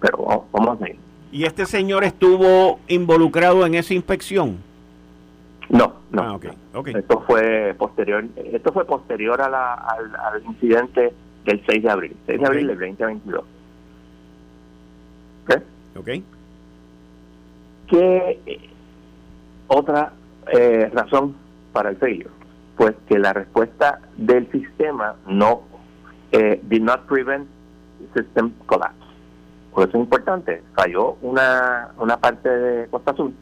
[0.01, 1.01] Pero vamos, a seguir.
[1.33, 4.59] ¿Y este señor estuvo involucrado en esa inspección?
[5.69, 6.23] No, no.
[6.23, 6.35] Ah,
[6.75, 11.12] okay, Esto fue posterior, esto fue posterior a la, al, incidente
[11.45, 13.45] del 6 de abril, 6 de abril del 2022.
[15.45, 15.62] ¿Ok?
[15.97, 16.09] Ok.
[17.88, 18.61] ¿Qué eh,
[19.69, 20.12] otra
[20.53, 21.37] eh, razón
[21.73, 22.39] para el failure?
[22.81, 25.64] Pues que la respuesta del sistema no
[26.33, 27.47] eh, did not prevent
[28.14, 28.97] system collapse.
[29.75, 33.35] Por eso es importante, falló una, una parte de Costa Azul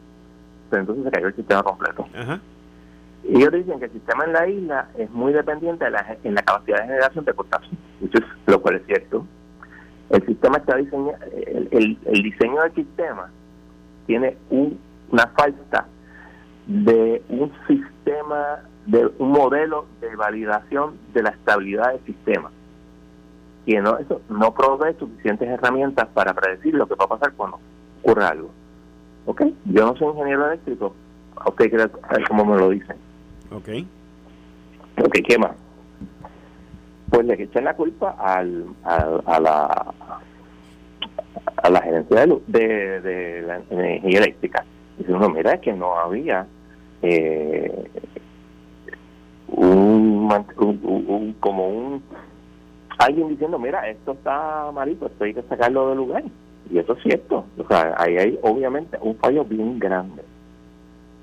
[0.69, 2.05] pero entonces se cayó el sistema completo.
[3.23, 6.35] Y ellos dicen que el sistema en la isla es muy dependiente de la, en
[6.35, 7.77] la capacidad de generación de potasio,
[8.47, 9.25] lo cual es cierto.
[10.09, 13.29] El sistema está diseñado, el, el, diseño del sistema
[14.07, 14.79] tiene un,
[15.11, 15.85] una falta
[16.65, 22.51] de un sistema, de un modelo de validación de la estabilidad del sistema.
[23.65, 27.59] Y no, eso no provee suficientes herramientas para predecir lo que va a pasar cuando
[28.01, 28.49] ocurra algo.
[29.25, 29.43] ¿Ok?
[29.65, 30.95] Yo no soy ingeniero eléctrico.
[31.35, 31.91] ¿A usted
[32.27, 32.97] cómo me lo dicen?
[33.51, 33.69] Ok.
[35.03, 35.51] Ok, ¿qué más?
[37.09, 39.93] Pues le echan la culpa al, a, la
[41.57, 44.65] a la gerencia de, de, de la energía eléctrica.
[44.97, 46.45] Diciendo, mira, es que no había
[47.01, 47.89] eh,
[49.51, 52.03] un, un, como un
[52.97, 56.23] alguien diciendo, mira, esto está malito, esto hay que sacarlo del lugar.
[56.71, 57.45] Y eso es cierto.
[57.57, 60.23] O sea, ahí hay obviamente un fallo bien grande.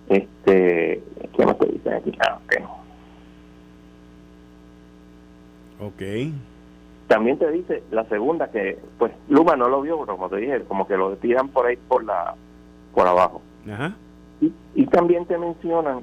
[0.09, 1.03] Este,
[1.37, 2.13] ¿qué más te dice aquí?
[2.27, 2.39] Ah,
[5.81, 6.03] ok.
[7.07, 10.63] También te dice la segunda que, pues, Luma no lo vio, pero como te dije,
[10.63, 12.35] como que lo tiran por ahí por la
[12.95, 13.43] por abajo.
[13.71, 13.95] Ajá.
[14.41, 16.03] Y, y también te mencionan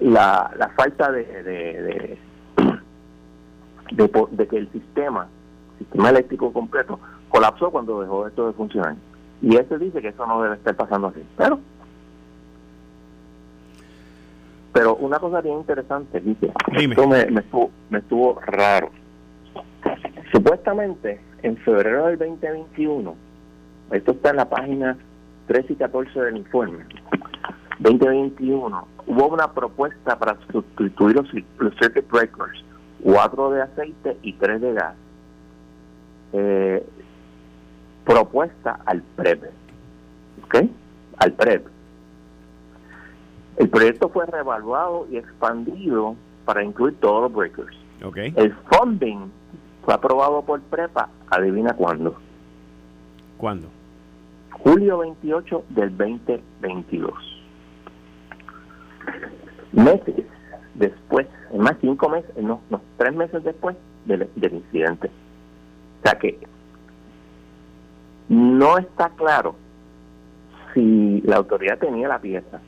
[0.00, 2.18] la, la falta de de,
[3.92, 5.28] de, de que el sistema,
[5.78, 8.96] sistema eléctrico completo, colapsó cuando dejó esto de funcionar.
[9.42, 11.22] Y ese dice que eso no debe estar pasando así.
[11.36, 11.58] Pero,
[14.72, 18.90] pero una cosa bien interesante, dice, esto me, me, estuvo, me estuvo raro.
[20.32, 23.14] Supuestamente, en febrero del 2021,
[23.92, 24.96] esto está en la página
[25.46, 26.84] 13 y 14 del informe,
[27.80, 31.30] 2021, hubo una propuesta para sustituir los,
[31.78, 32.62] circuit breakers,
[33.02, 34.94] cuatro de aceite y tres de gas,
[36.34, 36.86] eh,
[38.04, 39.44] propuesta al PREP,
[40.44, 40.56] ¿ok?
[41.18, 41.66] Al PREP.
[43.56, 47.76] El proyecto fue reevaluado y expandido para incluir todos los breakers.
[48.02, 48.32] Okay.
[48.36, 49.30] El funding
[49.84, 52.16] fue aprobado por PREPA, adivina cuándo.
[53.38, 53.68] ¿Cuándo?
[54.50, 57.39] Julio 28 del 2022.
[59.72, 60.24] Meses
[60.74, 65.08] después, más cinco meses, no, no tres meses después del, del incidente.
[65.08, 66.38] O sea que
[68.28, 69.54] no está claro
[70.74, 72.60] si la autoridad tenía la pieza.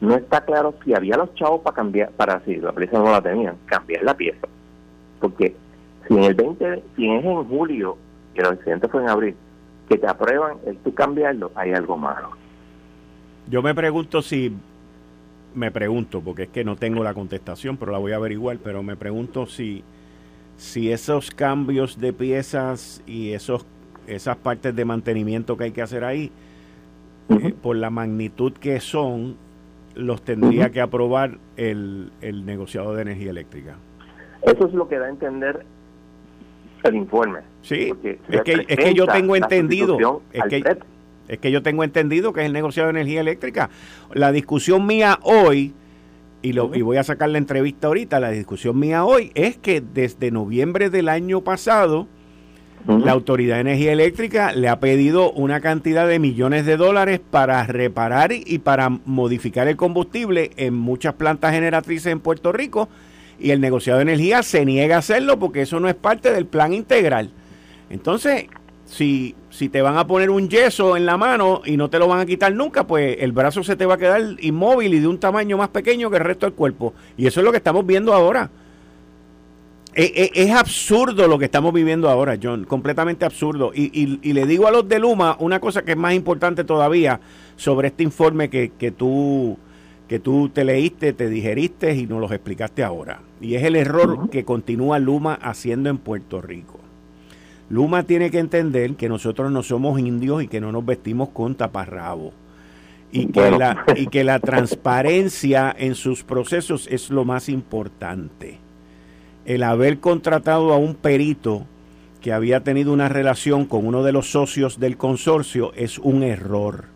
[0.00, 3.22] No está claro si había los chavos para cambiar, para si la pieza no la
[3.22, 4.46] tenían, cambiar la pieza.
[5.20, 5.56] Porque
[6.06, 7.96] si en el 20, si es en julio
[8.34, 9.36] y el accidente fue en abril,
[9.88, 12.30] que te aprueban el tú cambiarlo, hay algo malo.
[13.48, 14.54] Yo me pregunto si,
[15.56, 18.82] me pregunto, porque es que no tengo la contestación, pero la voy a averiguar, pero
[18.82, 19.82] me pregunto si,
[20.56, 23.64] si esos cambios de piezas y esos,
[24.06, 26.30] esas partes de mantenimiento que hay que hacer ahí,
[27.30, 29.36] eh, por la magnitud que son,
[29.94, 33.76] los tendría que aprobar el, el negociado de energía eléctrica.
[34.42, 35.64] Eso es lo que da a entender
[36.84, 37.40] el informe.
[37.62, 37.92] Sí,
[38.28, 40.62] es que, es que yo tengo entendido, es que,
[41.28, 43.70] es que yo tengo entendido que es el negociado de energía eléctrica.
[44.12, 45.74] La discusión mía hoy,
[46.42, 49.80] y, lo, y voy a sacar la entrevista ahorita, la discusión mía hoy es que
[49.80, 52.06] desde noviembre del año pasado,
[52.86, 57.64] la Autoridad de Energía Eléctrica le ha pedido una cantidad de millones de dólares para
[57.66, 62.88] reparar y para modificar el combustible en muchas plantas generatrices en Puerto Rico
[63.40, 66.46] y el negociado de energía se niega a hacerlo porque eso no es parte del
[66.46, 67.30] plan integral.
[67.90, 68.46] Entonces,
[68.86, 72.08] si, si te van a poner un yeso en la mano y no te lo
[72.08, 75.06] van a quitar nunca, pues el brazo se te va a quedar inmóvil y de
[75.06, 76.94] un tamaño más pequeño que el resto del cuerpo.
[77.16, 78.50] Y eso es lo que estamos viendo ahora.
[79.92, 83.72] Es, e, es, absurdo lo que estamos viviendo ahora, John, completamente absurdo.
[83.74, 86.64] Y, y, y, le digo a los de Luma una cosa que es más importante
[86.64, 87.18] todavía
[87.56, 89.58] sobre este informe que, que tú
[90.06, 93.22] que tú te leíste, te digeriste y nos los explicaste ahora.
[93.40, 96.85] Y es el error que continúa Luma haciendo en Puerto Rico.
[97.68, 101.54] Luma tiene que entender que nosotros no somos indios y que no nos vestimos con
[101.54, 102.32] taparrabo.
[103.12, 108.58] Y que, la, y que la transparencia en sus procesos es lo más importante.
[109.44, 111.64] El haber contratado a un perito
[112.20, 116.86] que había tenido una relación con uno de los socios del consorcio es un error.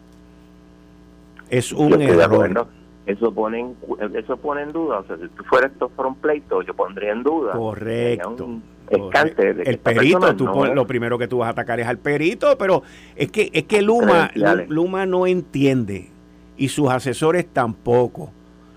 [1.48, 2.68] Es un error
[3.10, 3.76] eso pone en,
[4.16, 7.12] eso pone en duda, o sea, si tú fueras esto fuera un pleito, yo pondría
[7.12, 7.52] en duda.
[7.52, 8.60] Correcto.
[8.90, 12.82] El perito, tú lo primero que tú vas a atacar es al perito, pero
[13.16, 14.30] es que es que Luma,
[14.68, 16.08] Luma no entiende
[16.56, 18.32] y sus asesores tampoco.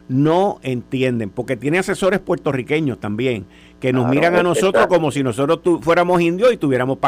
[0.10, 3.46] No entienden, porque tiene asesores puertorriqueños también,
[3.80, 7.00] que nos miran a nosotros como si nosotros fuéramos indios y tuviéramos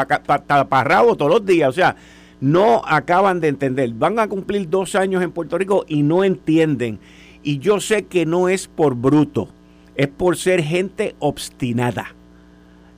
[0.46, 1.68] taparrabos todos los días.
[1.68, 1.94] O sea,
[2.40, 3.90] no acaban de entender.
[3.90, 6.98] Van a cumplir dos años en Puerto Rico y no entienden.
[7.42, 9.48] Y yo sé que no es por bruto,
[9.94, 12.14] es por ser gente obstinada.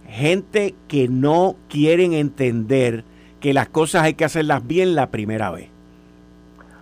[0.08, 3.04] Gente que no quieren entender
[3.40, 5.68] que las cosas hay que hacerlas bien la primera vez.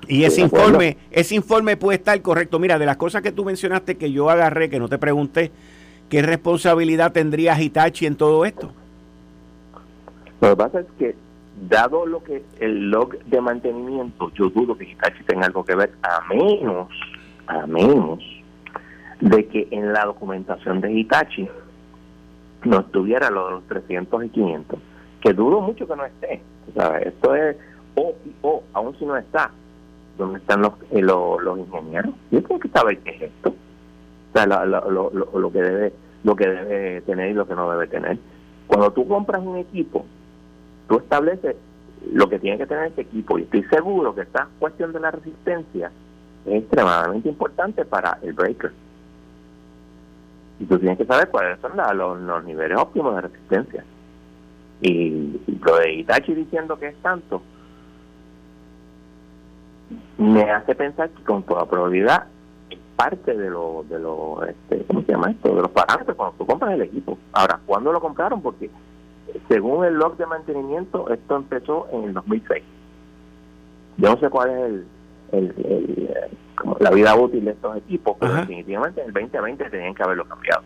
[0.09, 2.59] Y ese informe, ese informe puede estar correcto.
[2.59, 5.51] Mira, de las cosas que tú mencionaste que yo agarré, que no te pregunté,
[6.09, 8.73] ¿qué responsabilidad tendría Hitachi en todo esto?
[10.41, 11.17] Lo que pasa es que
[11.69, 15.93] dado lo que el log de mantenimiento, yo dudo que Hitachi tenga algo que ver,
[16.03, 16.89] a menos,
[17.47, 18.21] a menos
[19.21, 21.49] de que en la documentación de Hitachi
[22.67, 24.79] no estuviera lo de los 300 y 500,
[25.21, 26.43] que dudo mucho que no esté.
[27.05, 27.57] Esto es
[27.95, 29.51] o o, aún si no está,
[30.19, 32.15] ¿dónde están los, eh, los, ingenieros?
[32.31, 33.51] Yo tengo que saber qué es esto.
[33.51, 37.55] O sea, lo, lo, lo, lo, que debe, lo que debe tener y lo que
[37.55, 38.19] no debe tener.
[38.67, 40.05] Cuando tú compras un equipo,
[40.89, 41.57] tú estableces
[42.13, 45.11] lo que tiene que tener este equipo y estoy seguro que esta cuestión de la
[45.11, 45.91] resistencia
[46.45, 48.73] es extremadamente importante para el breaker.
[50.59, 53.85] Y tú tienes que saber cuáles son los, niveles óptimos de resistencia.
[54.81, 57.43] Y, lo de Itachi diciendo que es tanto,
[60.19, 62.27] me hace pensar que con toda probabilidad
[62.71, 65.55] es parte de lo, de lo este, ¿cómo se llama esto?
[65.55, 67.19] De los parámetros cuando tú compras el equipo.
[67.33, 68.41] Ahora, ¿cuándo lo compraron?
[68.41, 68.71] Porque
[69.49, 72.65] según el log de mantenimiento, esto empezó en el 2006.
[73.99, 74.87] Yo no sé cuál es el,
[75.33, 76.31] el,
[76.81, 80.63] la vida útil de estos equipos, pero definitivamente en el 2020 tenían que haberlo cambiado.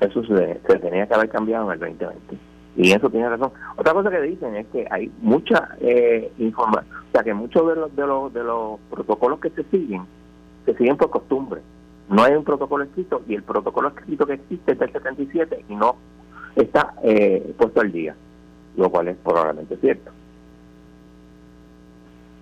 [0.00, 2.38] eso se, tenía que haber cambiado en el 2020.
[2.76, 3.52] Y eso tiene razón.
[3.76, 7.76] Otra cosa que dicen es que hay mucha eh, información, o sea, que muchos de
[7.76, 10.02] los, de, los, de los protocolos que se siguen,
[10.66, 11.60] se siguen por costumbre.
[12.08, 15.74] No hay un protocolo escrito y el protocolo escrito que existe es del 77 y
[15.74, 15.96] no
[16.56, 18.14] está eh, puesto al día,
[18.76, 20.10] lo cual es probablemente cierto.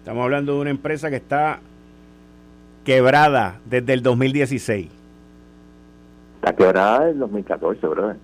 [0.02, 1.60] Estamos hablando de una empresa que está
[2.84, 4.90] quebrada desde el 2016.
[6.34, 8.16] Está quebrada desde el 2014, brother.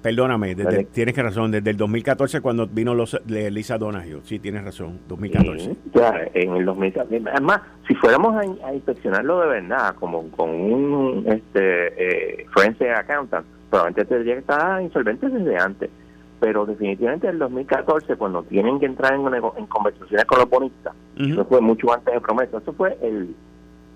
[0.00, 0.56] Perdóname,
[0.94, 5.76] tienes que razón, desde el 2014 cuando vino los, Lisa Donahue, sí, tienes razón, 2014.
[5.92, 7.22] ya, en el 2014.
[7.32, 14.06] Además, si fuéramos a, inspeccionarlo de verdad, como con un este, eh, forensic accountant, probablemente
[14.06, 15.90] tendría que estar insolvente desde antes.
[16.40, 20.94] Pero definitivamente en el 2014, cuando tienen que entrar en, en conversaciones con los bonistas,
[21.16, 23.34] eso fue mucho antes de promesa, eso fue el,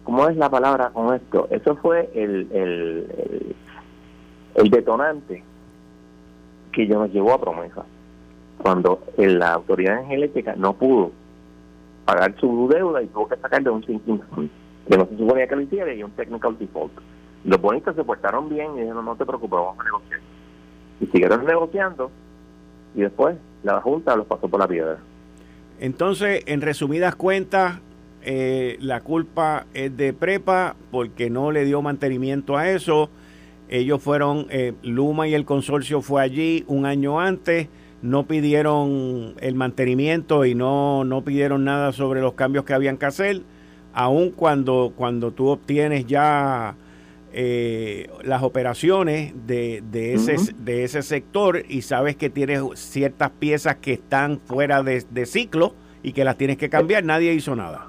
[0.05, 1.49] ¿cómo es la palabra con esto?
[1.51, 3.57] Eso fue el, el,
[4.57, 5.42] el detonante
[6.70, 7.84] que yo nos llevó a promesa.
[8.59, 11.12] Cuando la autoridad eléctrica no pudo
[12.05, 14.20] pagar su deuda y tuvo que sacar de un sinking
[14.86, 16.92] que no se suponía que lo hiciera y un technical default.
[17.45, 20.20] Los bonistas se portaron bien y dijeron, no te preocupes, vamos a negociar.
[21.01, 22.11] Y siguieron negociando
[22.95, 24.99] y después la Junta los pasó por la piedra.
[25.80, 27.80] Entonces, en resumidas cuentas,
[28.22, 33.11] eh, la culpa es de Prepa porque no le dio mantenimiento a eso
[33.68, 37.68] ellos fueron, eh, Luma y el consorcio fue allí un año antes,
[38.03, 43.07] no pidieron el mantenimiento y no, no pidieron nada sobre los cambios que habían que
[43.07, 43.42] hacer,
[43.95, 46.76] aun cuando, cuando tú obtienes ya
[47.35, 53.76] eh, las operaciones de, de, ese, de ese sector y sabes que tienes ciertas piezas
[53.76, 57.89] que están fuera de, de ciclo y que las tienes que cambiar, nadie hizo nada.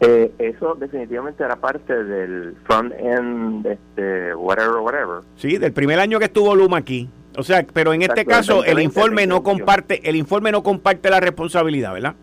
[0.00, 5.22] Eh, eso definitivamente era parte del front end, este, whatever, whatever.
[5.36, 7.08] Sí, del primer año que estuvo Luma aquí.
[7.36, 11.20] O sea, pero en este caso el informe no comparte, el informe no comparte la
[11.20, 12.14] responsabilidad, ¿verdad?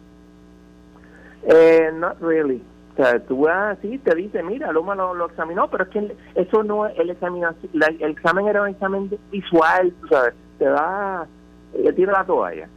[1.44, 2.62] Eh, not really.
[2.92, 6.88] O sea, tú así, te dice, mira, Luma lo, examinó, pero es que eso no,
[6.88, 11.26] el, examinación, el examen era un examen visual, tú sabes, te da,
[11.74, 12.68] le tira la toalla.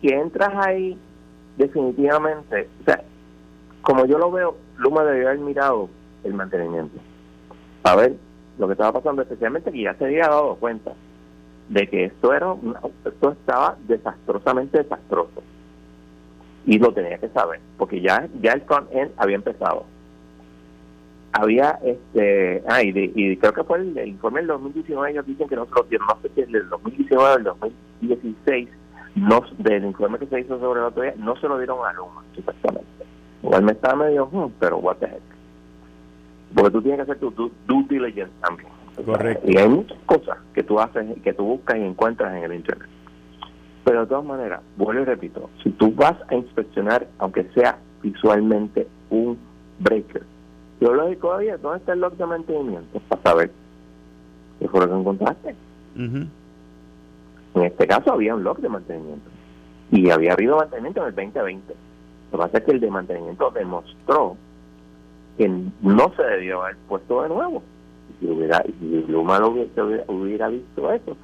[0.00, 0.96] Que entras ahí,
[1.56, 3.02] definitivamente, o sea,
[3.82, 5.88] como yo lo veo, Luma debió haber mirado
[6.22, 6.98] el mantenimiento.
[7.82, 8.14] A ver
[8.58, 10.92] lo que estaba pasando, especialmente que ya se había dado cuenta
[11.68, 12.54] de que esto era
[13.04, 15.42] esto estaba desastrosamente desastroso
[16.68, 19.84] y lo tenía que saber porque ya ya el front end había empezado
[21.32, 25.66] había este ah, y, creo que fue el, informe del 2019 ellos dicen que no
[25.66, 28.68] se lo dieron no sé si el del 2019 o el 2016
[29.16, 32.22] no del informe que se hizo sobre la autoridad no se lo dieron a Luma
[32.34, 32.98] supuestamente
[33.42, 35.22] Igual me estaba medio, hmm, pero what the heck.
[36.54, 37.30] Porque tú tienes que hacer tu
[37.66, 38.68] due diligence también.
[39.04, 39.48] Correcto.
[39.48, 42.88] Y hay muchas cosas que tú haces, que tú buscas y encuentras en el Internet.
[43.84, 48.86] Pero de todas maneras, vuelvo y repito, si tú vas a inspeccionar, aunque sea visualmente,
[49.10, 49.38] un
[49.78, 50.22] breaker,
[50.80, 53.00] lo todavía, ¿dónde está el log de mantenimiento?
[53.08, 53.50] Para saber
[54.60, 55.54] qué fue lo que encontraste.
[55.96, 56.30] En
[57.54, 59.28] este caso había un log de mantenimiento.
[59.90, 61.74] Y había habido mantenimiento en el 2020
[62.30, 64.36] lo que pasa es que el de mantenimiento demostró
[65.38, 67.62] que no se debió haber puesto de nuevo.
[68.20, 71.16] Si, hubiera, si Luma hubiera, hubiera visto eso,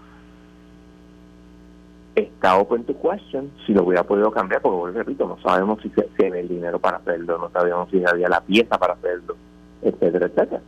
[2.14, 6.26] está open to question si lo hubiera podido cambiar, porque repito, no sabemos si, se,
[6.26, 9.36] había el dinero para hacerlo, no sabíamos si había la pieza para hacerlo,
[9.82, 10.60] etcétera, etcétera.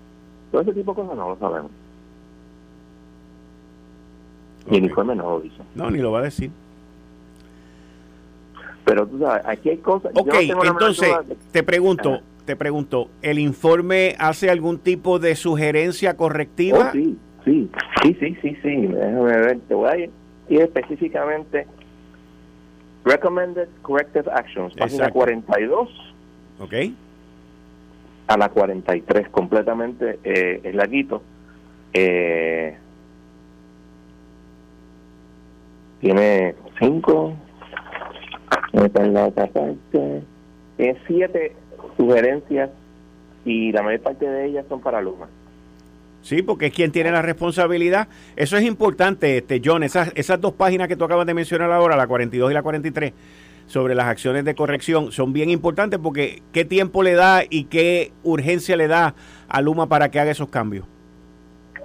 [0.51, 1.71] Todo ese tipo de cosas no lo sabemos.
[4.71, 5.63] Y el informe no lo dice.
[5.75, 6.51] No, ni lo va a decir.
[8.85, 10.13] Pero tú sabes, aquí hay cosas.
[10.15, 10.35] Ok,
[10.65, 11.11] entonces
[11.53, 16.89] te pregunto, te pregunto, ¿el informe hace algún tipo de sugerencia correctiva?
[16.89, 17.71] Oh, sí, sí,
[18.03, 18.87] sí, sí, sí, sí.
[18.87, 20.11] Déjame ver, te voy a ir,
[20.49, 21.67] específicamente.
[23.05, 25.89] Recommended Corrective Actions, página 42.
[26.59, 26.75] Ok.
[28.29, 31.23] A la 43, completamente eh, es laguito.
[31.93, 32.77] Eh,
[36.01, 37.37] tiene cinco,
[38.73, 40.23] en la otra parte.
[40.77, 41.55] Tiene siete
[41.97, 42.71] sugerencias
[43.45, 45.29] y la mayor parte de ellas son para Luma.
[46.27, 48.09] Sí, porque es quien tiene la responsabilidad.
[48.35, 51.95] Eso es importante, este John, esas, esas dos páginas que tú acabas de mencionar ahora,
[51.95, 53.13] la 42 y la 43,
[53.67, 58.11] sobre las acciones de corrección, son bien importantes porque qué tiempo le da y qué
[58.25, 59.15] urgencia le da
[59.49, 60.85] a Luma para que haga esos cambios.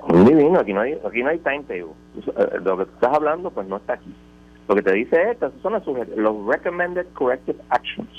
[0.09, 1.93] Divino, aquí no hay, aquí no hay timetable.
[2.17, 4.11] Eh, lo que estás hablando, pues no está aquí.
[4.67, 8.09] Lo que te dice estas son las los recommended corrective actions.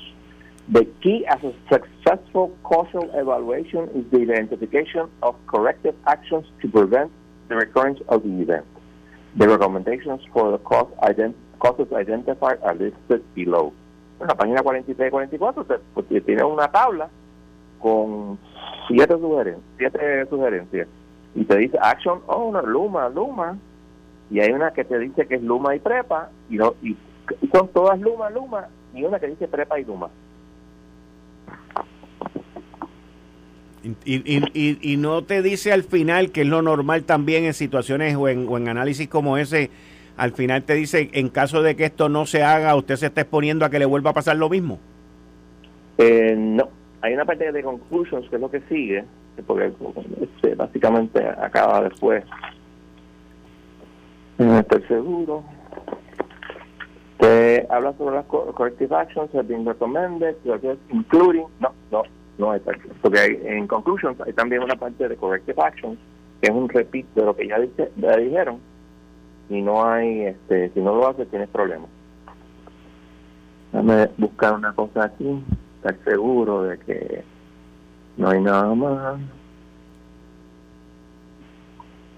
[0.72, 7.12] The key as a successful causal evaluation is the identification of corrective actions to prevent
[7.48, 8.64] the recurrence of the event.
[9.36, 13.74] The recommendations for the cause ident causes identified are listed below.
[14.18, 17.10] En la página 43 y 44 pues, tiene una tabla
[17.78, 18.38] con
[18.88, 20.88] siete sugerencias, siete sugerencias
[21.34, 23.58] y te dice Action Owner, Luma, Luma,
[24.30, 26.96] y hay una que te dice que es Luma y Prepa, y, no, y
[27.52, 30.08] son todas Luma, Luma, y una que dice Prepa y Luma.
[33.84, 38.28] Y, y, no te dice al final, que es lo normal también en situaciones o
[38.28, 39.70] en, en análisis como ese,
[40.16, 43.22] al final te dice, en caso de que esto no se haga, usted se está
[43.22, 44.78] exponiendo a que le vuelva a pasar lo mismo.
[45.98, 46.68] Eh, no,
[47.00, 49.04] hay una parte de conclusions que es lo que sigue,
[49.46, 49.72] porque
[50.20, 52.24] este, básicamente acaba después.
[54.38, 55.44] No estoy seguro.
[57.18, 60.36] Que habla sobre las corrective actions have been recommended,
[60.90, 62.02] including, no, no,
[62.38, 62.88] no hay parte.
[63.00, 65.98] Porque hay, en conclusions hay también una parte de corrective actions,
[66.40, 67.58] que es un repeat de lo que ya,
[68.16, 68.58] dijeron,
[69.48, 71.88] y no hay, este, si no lo hace, tienes problemas.
[73.72, 75.42] Déjame buscar una cosa aquí,
[75.76, 77.24] estar seguro de que
[78.16, 79.20] no hay nada más.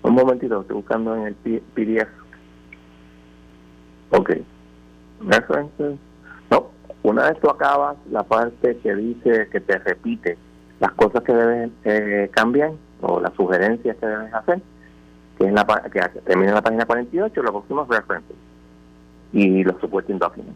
[0.03, 2.09] Un momentito, estoy buscando en el PDF.
[4.11, 4.33] Ok.
[5.21, 5.99] References.
[7.05, 10.37] No, una vez tú acabas la parte que dice, que te repite
[10.81, 14.61] las cosas que deben eh, cambiar o las sugerencias que debes hacer,
[15.39, 18.37] que, es la, que termina en la página 48, lo próximo es references
[19.33, 20.55] y los supporting documents.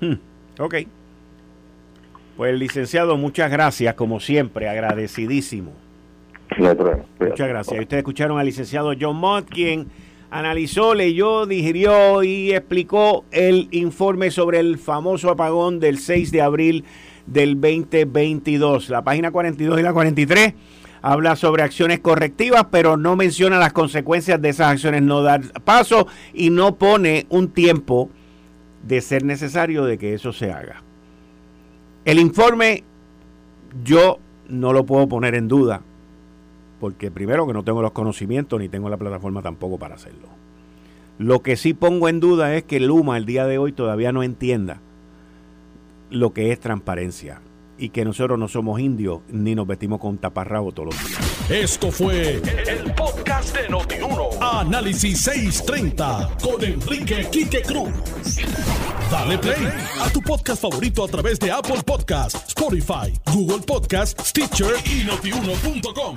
[0.00, 0.14] Hmm,
[0.60, 0.74] ok.
[2.36, 5.72] Pues licenciado, muchas gracias, como siempre, agradecidísimo.
[6.58, 7.80] Muchas gracias.
[7.80, 9.88] Ustedes escucharon al licenciado John Mott, quien
[10.30, 16.84] analizó, leyó, digirió y explicó el informe sobre el famoso apagón del 6 de abril
[17.26, 18.88] del 2022.
[18.88, 20.54] La página 42 y la 43
[21.02, 26.06] habla sobre acciones correctivas, pero no menciona las consecuencias de esas acciones no dar paso
[26.34, 28.10] y no pone un tiempo
[28.82, 30.82] de ser necesario de que eso se haga.
[32.04, 32.84] El informe
[33.84, 34.18] yo
[34.48, 35.82] no lo puedo poner en duda,
[36.80, 40.28] porque primero que no tengo los conocimientos ni tengo la plataforma tampoco para hacerlo.
[41.18, 44.22] Lo que sí pongo en duda es que Luma el día de hoy todavía no
[44.22, 44.80] entienda
[46.10, 47.40] lo que es transparencia
[47.78, 51.50] y que nosotros no somos indios ni nos vestimos con taparrabo todos los días.
[51.50, 54.30] Esto fue el podcast de Notiuno.
[54.40, 57.90] Análisis 630 con Enrique Quique Cruz.
[59.10, 59.68] Dale play
[60.00, 66.16] a tu podcast favorito a través de Apple Podcasts, Spotify, Google Podcasts, Stitcher y notiuno.com.